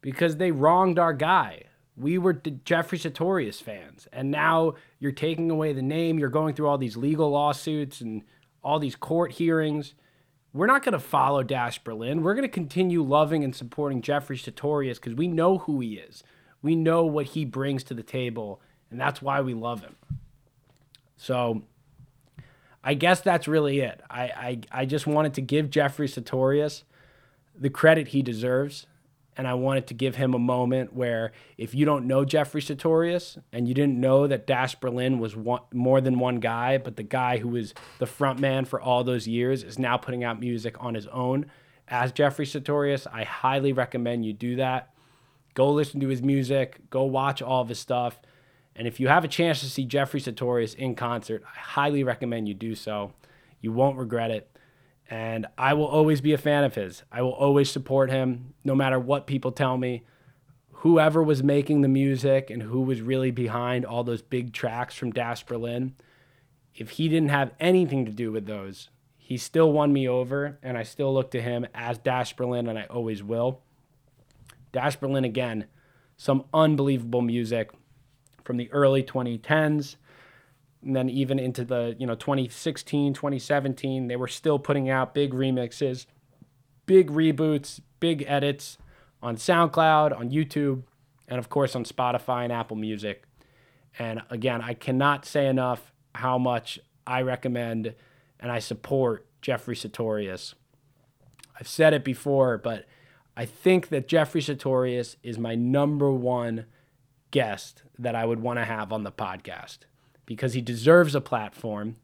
because 0.01 0.37
they 0.37 0.51
wronged 0.51 0.99
our 0.99 1.13
guy. 1.13 1.63
We 1.95 2.17
were 2.17 2.33
Jeffrey 2.33 2.97
Sutorius 2.97 3.61
fans, 3.61 4.07
and 4.11 4.31
now 4.31 4.73
you're 4.99 5.11
taking 5.11 5.51
away 5.51 5.73
the 5.73 5.81
name. 5.81 6.17
You're 6.17 6.29
going 6.29 6.55
through 6.55 6.67
all 6.67 6.77
these 6.77 6.97
legal 6.97 7.29
lawsuits 7.29 8.01
and 8.01 8.23
all 8.63 8.79
these 8.79 8.95
court 8.95 9.33
hearings. 9.33 9.93
We're 10.53 10.67
not 10.67 10.83
going 10.83 10.93
to 10.93 10.99
follow 10.99 11.43
Dash 11.43 11.83
Berlin. 11.83 12.23
We're 12.23 12.33
going 12.33 12.47
to 12.47 12.49
continue 12.49 13.03
loving 13.03 13.43
and 13.43 13.55
supporting 13.55 14.01
Jeffrey 14.01 14.37
Sutorius 14.37 14.95
because 14.95 15.13
we 15.15 15.27
know 15.27 15.59
who 15.59 15.79
he 15.81 15.95
is. 15.95 16.23
We 16.61 16.75
know 16.75 17.05
what 17.05 17.27
he 17.27 17.45
brings 17.45 17.83
to 17.85 17.93
the 17.93 18.03
table, 18.03 18.61
and 18.89 18.99
that's 18.99 19.21
why 19.21 19.41
we 19.41 19.53
love 19.53 19.81
him. 19.81 19.95
So 21.17 21.63
I 22.83 22.95
guess 22.95 23.21
that's 23.21 23.47
really 23.47 23.79
it. 23.79 24.01
I, 24.09 24.23
I, 24.23 24.59
I 24.71 24.85
just 24.85 25.07
wanted 25.07 25.33
to 25.35 25.41
give 25.41 25.69
Jeffrey 25.69 26.07
Sutorius 26.07 26.83
the 27.55 27.69
credit 27.69 28.09
he 28.09 28.21
deserves 28.21 28.87
and 29.37 29.47
I 29.47 29.53
wanted 29.53 29.87
to 29.87 29.93
give 29.93 30.15
him 30.15 30.33
a 30.33 30.39
moment 30.39 30.93
where 30.93 31.31
if 31.57 31.73
you 31.73 31.85
don't 31.85 32.05
know 32.05 32.25
Jeffrey 32.25 32.61
Sutorius 32.61 33.37
and 33.51 33.67
you 33.67 33.73
didn't 33.73 33.99
know 33.99 34.27
that 34.27 34.47
Dash 34.47 34.75
Berlin 34.75 35.19
was 35.19 35.35
one, 35.35 35.61
more 35.73 36.01
than 36.01 36.19
one 36.19 36.39
guy, 36.39 36.77
but 36.77 36.95
the 36.95 37.03
guy 37.03 37.37
who 37.37 37.49
was 37.49 37.73
the 37.99 38.05
front 38.05 38.39
man 38.39 38.65
for 38.65 38.81
all 38.81 39.03
those 39.03 39.27
years 39.27 39.63
is 39.63 39.79
now 39.79 39.97
putting 39.97 40.23
out 40.23 40.39
music 40.39 40.75
on 40.79 40.93
his 40.93 41.07
own 41.07 41.47
as 41.87 42.11
Jeffrey 42.11 42.45
Sutorius, 42.45 43.07
I 43.11 43.23
highly 43.23 43.73
recommend 43.73 44.25
you 44.25 44.33
do 44.33 44.55
that. 44.57 44.93
Go 45.53 45.71
listen 45.71 45.99
to 45.99 46.07
his 46.07 46.21
music, 46.21 46.79
go 46.89 47.03
watch 47.03 47.41
all 47.41 47.61
of 47.61 47.69
his 47.69 47.79
stuff. 47.79 48.19
And 48.75 48.87
if 48.87 48.99
you 48.99 49.07
have 49.07 49.23
a 49.23 49.27
chance 49.27 49.59
to 49.59 49.69
see 49.69 49.85
Jeffrey 49.85 50.19
Sutorius 50.19 50.73
in 50.75 50.95
concert, 50.95 51.43
I 51.45 51.59
highly 51.59 52.03
recommend 52.03 52.47
you 52.47 52.53
do 52.53 52.73
so. 52.73 53.13
You 53.61 53.71
won't 53.71 53.97
regret 53.97 54.31
it 54.31 54.52
and 55.09 55.47
I 55.57 55.73
will 55.73 55.85
always 55.85 56.21
be 56.21 56.33
a 56.33 56.37
fan 56.37 56.63
of 56.63 56.75
his. 56.75 57.03
I 57.11 57.21
will 57.21 57.33
always 57.33 57.69
support 57.69 58.09
him, 58.09 58.53
no 58.63 58.75
matter 58.75 58.99
what 58.99 59.27
people 59.27 59.51
tell 59.51 59.77
me. 59.77 60.03
Whoever 60.71 61.23
was 61.23 61.43
making 61.43 61.81
the 61.81 61.87
music 61.87 62.49
and 62.49 62.63
who 62.63 62.81
was 62.81 63.01
really 63.01 63.31
behind 63.31 63.85
all 63.85 64.03
those 64.03 64.21
big 64.21 64.53
tracks 64.53 64.95
from 64.95 65.11
Dash 65.11 65.43
Berlin, 65.45 65.95
if 66.75 66.91
he 66.91 67.07
didn't 67.07 67.29
have 67.29 67.51
anything 67.59 68.05
to 68.05 68.11
do 68.11 68.31
with 68.31 68.45
those, 68.45 68.89
he 69.17 69.37
still 69.37 69.71
won 69.71 69.93
me 69.93 70.07
over, 70.07 70.57
and 70.61 70.77
I 70.77 70.83
still 70.83 71.13
look 71.13 71.31
to 71.31 71.41
him 71.41 71.65
as 71.73 71.97
Dash 71.97 72.35
Berlin, 72.35 72.67
and 72.67 72.77
I 72.77 72.83
always 72.85 73.23
will. 73.23 73.61
Dash 74.73 74.95
Berlin, 74.95 75.23
again, 75.23 75.65
some 76.17 76.45
unbelievable 76.53 77.21
music 77.21 77.71
from 78.43 78.57
the 78.57 78.71
early 78.71 79.03
2010s 79.03 79.95
and 80.85 80.95
then 80.95 81.09
even 81.09 81.39
into 81.39 81.63
the 81.63 81.95
you 81.99 82.05
know 82.05 82.15
2016 82.15 83.13
2017 83.13 84.07
they 84.07 84.15
were 84.15 84.27
still 84.27 84.59
putting 84.59 84.89
out 84.89 85.13
big 85.13 85.33
remixes 85.33 86.05
big 86.85 87.09
reboots 87.09 87.79
big 87.99 88.23
edits 88.27 88.77
on 89.21 89.35
soundcloud 89.35 90.17
on 90.17 90.29
youtube 90.29 90.83
and 91.27 91.39
of 91.39 91.49
course 91.49 91.75
on 91.75 91.83
spotify 91.83 92.43
and 92.43 92.51
apple 92.51 92.77
music. 92.77 93.23
And 93.99 94.21
again 94.29 94.61
i 94.61 94.73
cannot 94.73 95.25
say 95.25 95.47
enough 95.47 95.93
how 96.15 96.37
much 96.37 96.79
i 97.05 97.21
recommend 97.21 97.93
and 98.39 98.51
i 98.51 98.59
support 98.59 99.27
jeffrey 99.41 99.75
sutorius 99.75 100.53
i've 101.59 101.67
said 101.67 101.93
it 101.93 102.03
before 102.03 102.57
but 102.57 102.85
i 103.37 103.45
think 103.45 103.89
that 103.89 104.07
jeffrey 104.07 104.41
sutorius 104.41 105.15
is 105.21 105.37
my 105.37 105.53
number 105.53 106.11
one 106.11 106.65
guest 107.29 107.83
that 107.99 108.15
i 108.15 108.25
would 108.25 108.39
want 108.39 108.57
to 108.57 108.65
have 108.65 108.91
on 108.91 109.03
the 109.03 109.11
podcast 109.11 109.79
because 110.25 110.53
he 110.53 110.61
deserves 110.61 111.15
a 111.15 111.21
platform 111.21 111.97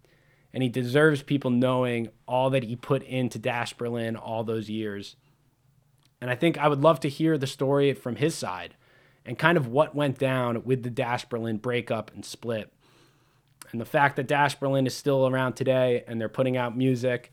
and 0.54 0.64
he 0.64 0.70
deserves 0.70 1.22
people 1.24 1.52
knowing 1.52 2.10
all 2.28 2.50
that 2.50 2.64
he 2.64 2.76
put 2.76 3.04
into 3.04 3.38
Dash 3.38 3.74
Berlin 3.74 4.16
all 4.16 4.44
those 4.44 4.70
years. 4.70 5.16
And 6.22 6.30
I 6.30 6.36
think 6.36 6.58
I 6.58 6.68
would 6.68 6.82
love 6.82 7.00
to 7.02 7.10
hear 7.10 7.38
the 7.38 7.48
story 7.48 7.94
from 7.94 8.16
his 8.18 8.36
side 8.36 8.76
and 9.26 9.38
kind 9.38 9.58
of 9.58 9.68
what 9.68 9.96
went 9.96 10.18
down 10.18 10.64
with 10.64 10.84
the 10.84 10.90
Dash 10.90 11.26
Berlin 11.26 11.58
breakup 11.58 12.12
and 12.14 12.26
split. 12.26 12.74
And 13.72 13.80
the 13.80 13.86
fact 13.86 14.16
that 14.16 14.28
Dash 14.28 14.56
Berlin 14.56 14.88
is 14.88 14.96
still 14.96 15.28
around 15.28 15.54
today 15.54 16.04
and 16.08 16.20
they're 16.20 16.28
putting 16.30 16.58
out 16.58 16.76
music 16.76 17.32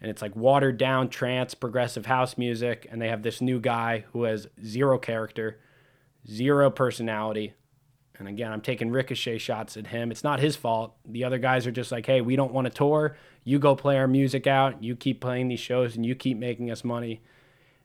and 0.00 0.10
it's 0.10 0.22
like 0.22 0.34
watered 0.34 0.78
down 0.78 1.08
trance 1.08 1.54
progressive 1.54 2.06
house 2.06 2.36
music 2.36 2.86
and 2.90 3.00
they 3.00 3.08
have 3.08 3.22
this 3.22 3.40
new 3.40 3.60
guy 3.60 4.04
who 4.12 4.24
has 4.24 4.48
zero 4.64 4.98
character, 4.98 5.60
zero 6.28 6.70
personality, 6.70 7.54
and 8.18 8.26
again, 8.26 8.52
I'm 8.52 8.60
taking 8.60 8.90
ricochet 8.90 9.38
shots 9.38 9.76
at 9.76 9.86
him. 9.88 10.10
It's 10.10 10.24
not 10.24 10.40
his 10.40 10.56
fault. 10.56 10.94
The 11.06 11.24
other 11.24 11.38
guys 11.38 11.66
are 11.66 11.70
just 11.70 11.92
like, 11.92 12.06
hey, 12.06 12.20
we 12.20 12.34
don't 12.36 12.52
want 12.52 12.66
to 12.66 12.70
tour. 12.70 13.16
You 13.44 13.58
go 13.58 13.76
play 13.76 13.96
our 13.96 14.08
music 14.08 14.46
out. 14.46 14.82
You 14.82 14.96
keep 14.96 15.20
playing 15.20 15.48
these 15.48 15.60
shows 15.60 15.94
and 15.94 16.04
you 16.04 16.14
keep 16.14 16.36
making 16.36 16.70
us 16.70 16.82
money. 16.82 17.22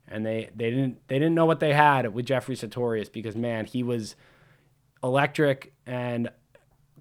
And 0.08 0.26
they, 0.26 0.50
they 0.56 0.70
didn't 0.70 1.08
they 1.08 1.16
didn't 1.16 1.36
know 1.36 1.46
what 1.46 1.60
they 1.60 1.74
had 1.74 2.14
with 2.14 2.26
Jeffrey 2.26 2.56
Sutorius 2.56 3.12
because 3.12 3.36
man, 3.36 3.66
he 3.66 3.84
was 3.84 4.16
electric 5.04 5.74
and 5.86 6.30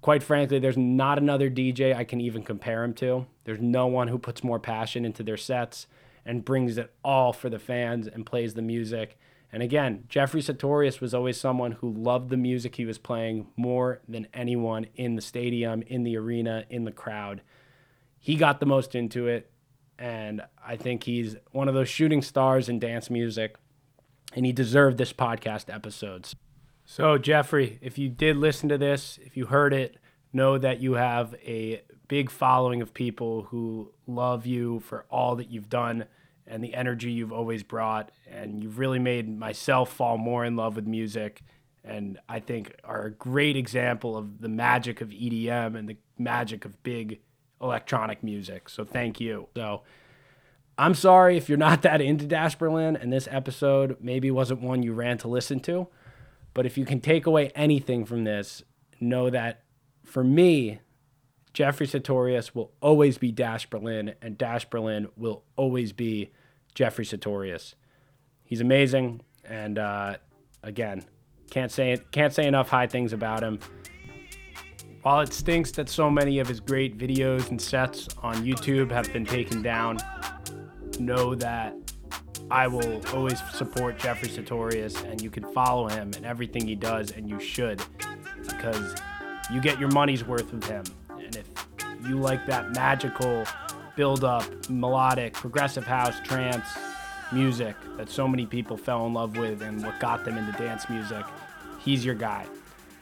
quite 0.01 0.21
frankly, 0.21 0.59
there's 0.59 0.77
not 0.77 1.17
another 1.17 1.49
DJ 1.49 1.95
I 1.95 2.03
can 2.03 2.21
even 2.21 2.43
compare 2.43 2.83
him 2.83 2.93
to. 2.95 3.25
There's 3.45 3.61
no 3.61 3.87
one 3.87 4.09
who 4.09 4.19
puts 4.19 4.43
more 4.43 4.59
passion 4.59 5.05
into 5.05 5.23
their 5.23 5.37
sets 5.37 5.87
and 6.25 6.45
brings 6.45 6.77
it 6.77 6.93
all 7.03 7.33
for 7.33 7.49
the 7.49 7.59
fans 7.59 8.07
and 8.07 8.25
plays 8.25 8.53
the 8.53 8.61
music 8.61 9.17
and 9.53 9.61
again, 9.61 10.05
Jeffrey 10.09 10.41
Sutorius 10.41 10.99
was 10.99 11.13
always 11.13 11.39
someone 11.39 11.73
who 11.73 11.93
loved 11.93 12.31
the 12.31 12.37
music 12.37 12.75
he 12.75 12.85
was 12.85 12.97
playing 12.97 13.45
more 13.55 14.01
than 14.07 14.27
anyone 14.33 14.87
in 14.95 15.15
the 15.15 15.21
stadium, 15.21 15.83
in 15.83 16.01
the 16.01 16.17
arena, 16.17 16.65
in 16.71 16.85
the 16.85 16.91
crowd. 16.91 17.43
He 18.19 18.35
got 18.35 18.59
the 18.59 18.65
most 18.65 18.95
into 18.95 19.27
it, 19.27 19.51
and 19.99 20.41
I 20.65 20.75
think 20.75 21.03
he's 21.03 21.35
one 21.51 21.67
of 21.67 21.75
those 21.75 21.87
shooting 21.87 22.23
stars 22.23 22.67
in 22.67 22.79
dance 22.79 23.11
music, 23.11 23.55
and 24.35 24.43
he 24.43 24.51
deserved 24.51 24.97
this 24.97 25.13
podcast 25.13 25.71
episodes. 25.71 26.35
So, 26.83 27.19
Jeffrey, 27.19 27.77
if 27.79 27.99
you 27.99 28.09
did 28.09 28.37
listen 28.37 28.69
to 28.69 28.77
this, 28.79 29.19
if 29.21 29.37
you 29.37 29.45
heard 29.45 29.71
it, 29.71 29.97
know 30.33 30.57
that 30.57 30.81
you 30.81 30.93
have 30.93 31.35
a 31.45 31.83
big 32.07 32.31
following 32.31 32.81
of 32.81 32.95
people 32.95 33.43
who 33.43 33.91
love 34.07 34.47
you 34.47 34.79
for 34.79 35.05
all 35.11 35.35
that 35.35 35.51
you've 35.51 35.69
done 35.69 36.05
and 36.47 36.63
the 36.63 36.73
energy 36.73 37.11
you've 37.11 37.31
always 37.31 37.63
brought. 37.63 38.11
And 38.29 38.61
you've 38.61 38.79
really 38.79 38.99
made 38.99 39.37
myself 39.37 39.91
fall 39.91 40.17
more 40.17 40.45
in 40.45 40.55
love 40.55 40.75
with 40.75 40.87
music. 40.87 41.41
And 41.83 42.19
I 42.29 42.39
think 42.39 42.75
are 42.83 43.05
a 43.05 43.11
great 43.11 43.57
example 43.57 44.15
of 44.15 44.41
the 44.41 44.49
magic 44.49 45.01
of 45.01 45.09
EDM 45.09 45.77
and 45.77 45.89
the 45.89 45.97
magic 46.17 46.65
of 46.65 46.81
big 46.83 47.19
electronic 47.61 48.23
music. 48.23 48.69
So 48.69 48.85
thank 48.85 49.19
you. 49.19 49.47
So 49.55 49.83
I'm 50.77 50.93
sorry 50.93 51.37
if 51.37 51.49
you're 51.49 51.57
not 51.57 51.81
that 51.83 52.01
into 52.01 52.25
Dash 52.25 52.55
Berlin 52.55 52.95
and 52.95 53.11
this 53.11 53.27
episode 53.29 53.97
maybe 53.99 54.31
wasn't 54.31 54.61
one 54.61 54.83
you 54.83 54.93
ran 54.93 55.17
to 55.19 55.27
listen 55.27 55.59
to. 55.61 55.87
But 56.53 56.65
if 56.65 56.77
you 56.77 56.85
can 56.85 56.99
take 56.99 57.25
away 57.25 57.51
anything 57.55 58.05
from 58.05 58.23
this, 58.23 58.63
know 58.99 59.29
that 59.29 59.63
for 60.03 60.23
me, 60.23 60.79
Jeffrey 61.53 61.85
Sutorius 61.85 62.55
will 62.55 62.71
always 62.81 63.19
be 63.19 63.31
Dash 63.31 63.69
Berlin, 63.69 64.15
and 64.21 64.37
Dash 64.37 64.65
Berlin 64.65 65.07
will 65.15 65.43
always 65.55 65.93
be 65.93 66.31
Jeffrey 66.73 67.05
Sutorius. 67.05 67.75
He's 68.43 68.59
amazing, 68.59 69.21
and 69.45 69.77
uh, 69.77 70.17
again, 70.63 71.05
can't 71.51 71.71
say 71.71 71.99
can't 72.11 72.33
say 72.33 72.47
enough 72.47 72.69
high 72.69 72.87
things 72.87 73.13
about 73.13 73.43
him. 73.43 73.59
While 75.03 75.19
it 75.21 75.33
stinks 75.33 75.71
that 75.73 75.89
so 75.89 76.09
many 76.09 76.39
of 76.39 76.47
his 76.47 76.59
great 76.59 76.97
videos 76.97 77.49
and 77.49 77.61
sets 77.61 78.07
on 78.23 78.37
YouTube 78.37 78.89
have 78.91 79.11
been 79.13 79.25
taken 79.25 79.61
down, 79.61 79.99
know 80.97 81.35
that 81.35 81.75
I 82.49 82.67
will 82.67 83.01
always 83.13 83.39
support 83.51 83.99
Jeffrey 83.99 84.29
Sutorius, 84.29 85.03
and 85.03 85.21
you 85.21 85.29
can 85.29 85.43
follow 85.53 85.87
him 85.87 86.11
and 86.15 86.25
everything 86.25 86.67
he 86.67 86.75
does, 86.75 87.11
and 87.11 87.29
you 87.29 87.39
should, 87.39 87.83
because 88.47 88.95
you 89.51 89.61
get 89.61 89.79
your 89.79 89.89
money's 89.89 90.25
worth 90.25 90.51
with 90.51 90.63
him 90.63 90.85
you 92.07 92.19
like 92.19 92.45
that 92.47 92.73
magical 92.73 93.45
build 93.95 94.23
up, 94.23 94.43
melodic, 94.69 95.33
progressive 95.33 95.85
house, 95.85 96.19
trance 96.23 96.65
music 97.31 97.75
that 97.97 98.09
so 98.09 98.27
many 98.27 98.45
people 98.45 98.77
fell 98.77 99.05
in 99.05 99.13
love 99.13 99.37
with 99.37 99.61
and 99.61 99.83
what 99.83 99.99
got 99.99 100.25
them 100.25 100.37
into 100.37 100.51
dance 100.53 100.89
music, 100.89 101.25
he's 101.79 102.05
your 102.05 102.15
guy. 102.15 102.45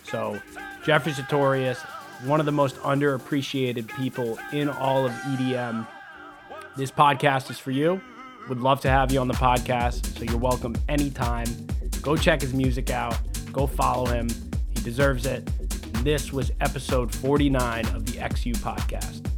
So, 0.03 0.39
Jeffrey 0.85 1.11
Sutorius, 1.11 1.77
one 2.25 2.39
of 2.39 2.45
the 2.45 2.51
most 2.51 2.75
underappreciated 2.77 3.95
people 3.95 4.37
in 4.51 4.69
all 4.69 5.05
of 5.05 5.11
EDM. 5.11 5.87
This 6.77 6.91
podcast 6.91 7.49
is 7.49 7.57
for 7.57 7.71
you. 7.71 8.01
Would 8.49 8.59
love 8.59 8.81
to 8.81 8.89
have 8.89 9.11
you 9.11 9.19
on 9.19 9.27
the 9.27 9.33
podcast, 9.33 10.17
so 10.17 10.23
you're 10.23 10.37
welcome 10.37 10.75
anytime. 10.89 11.47
Go 12.01 12.15
check 12.15 12.41
his 12.41 12.53
music 12.53 12.89
out. 12.89 13.17
Go 13.51 13.67
follow 13.67 14.05
him. 14.05 14.29
He 14.73 14.81
deserves 14.81 15.25
it. 15.25 15.47
This 16.03 16.33
was 16.33 16.51
episode 16.59 17.13
49 17.13 17.85
of 17.89 18.07
the 18.07 18.19
X 18.19 18.43
You 18.43 18.53
podcast. 18.55 19.30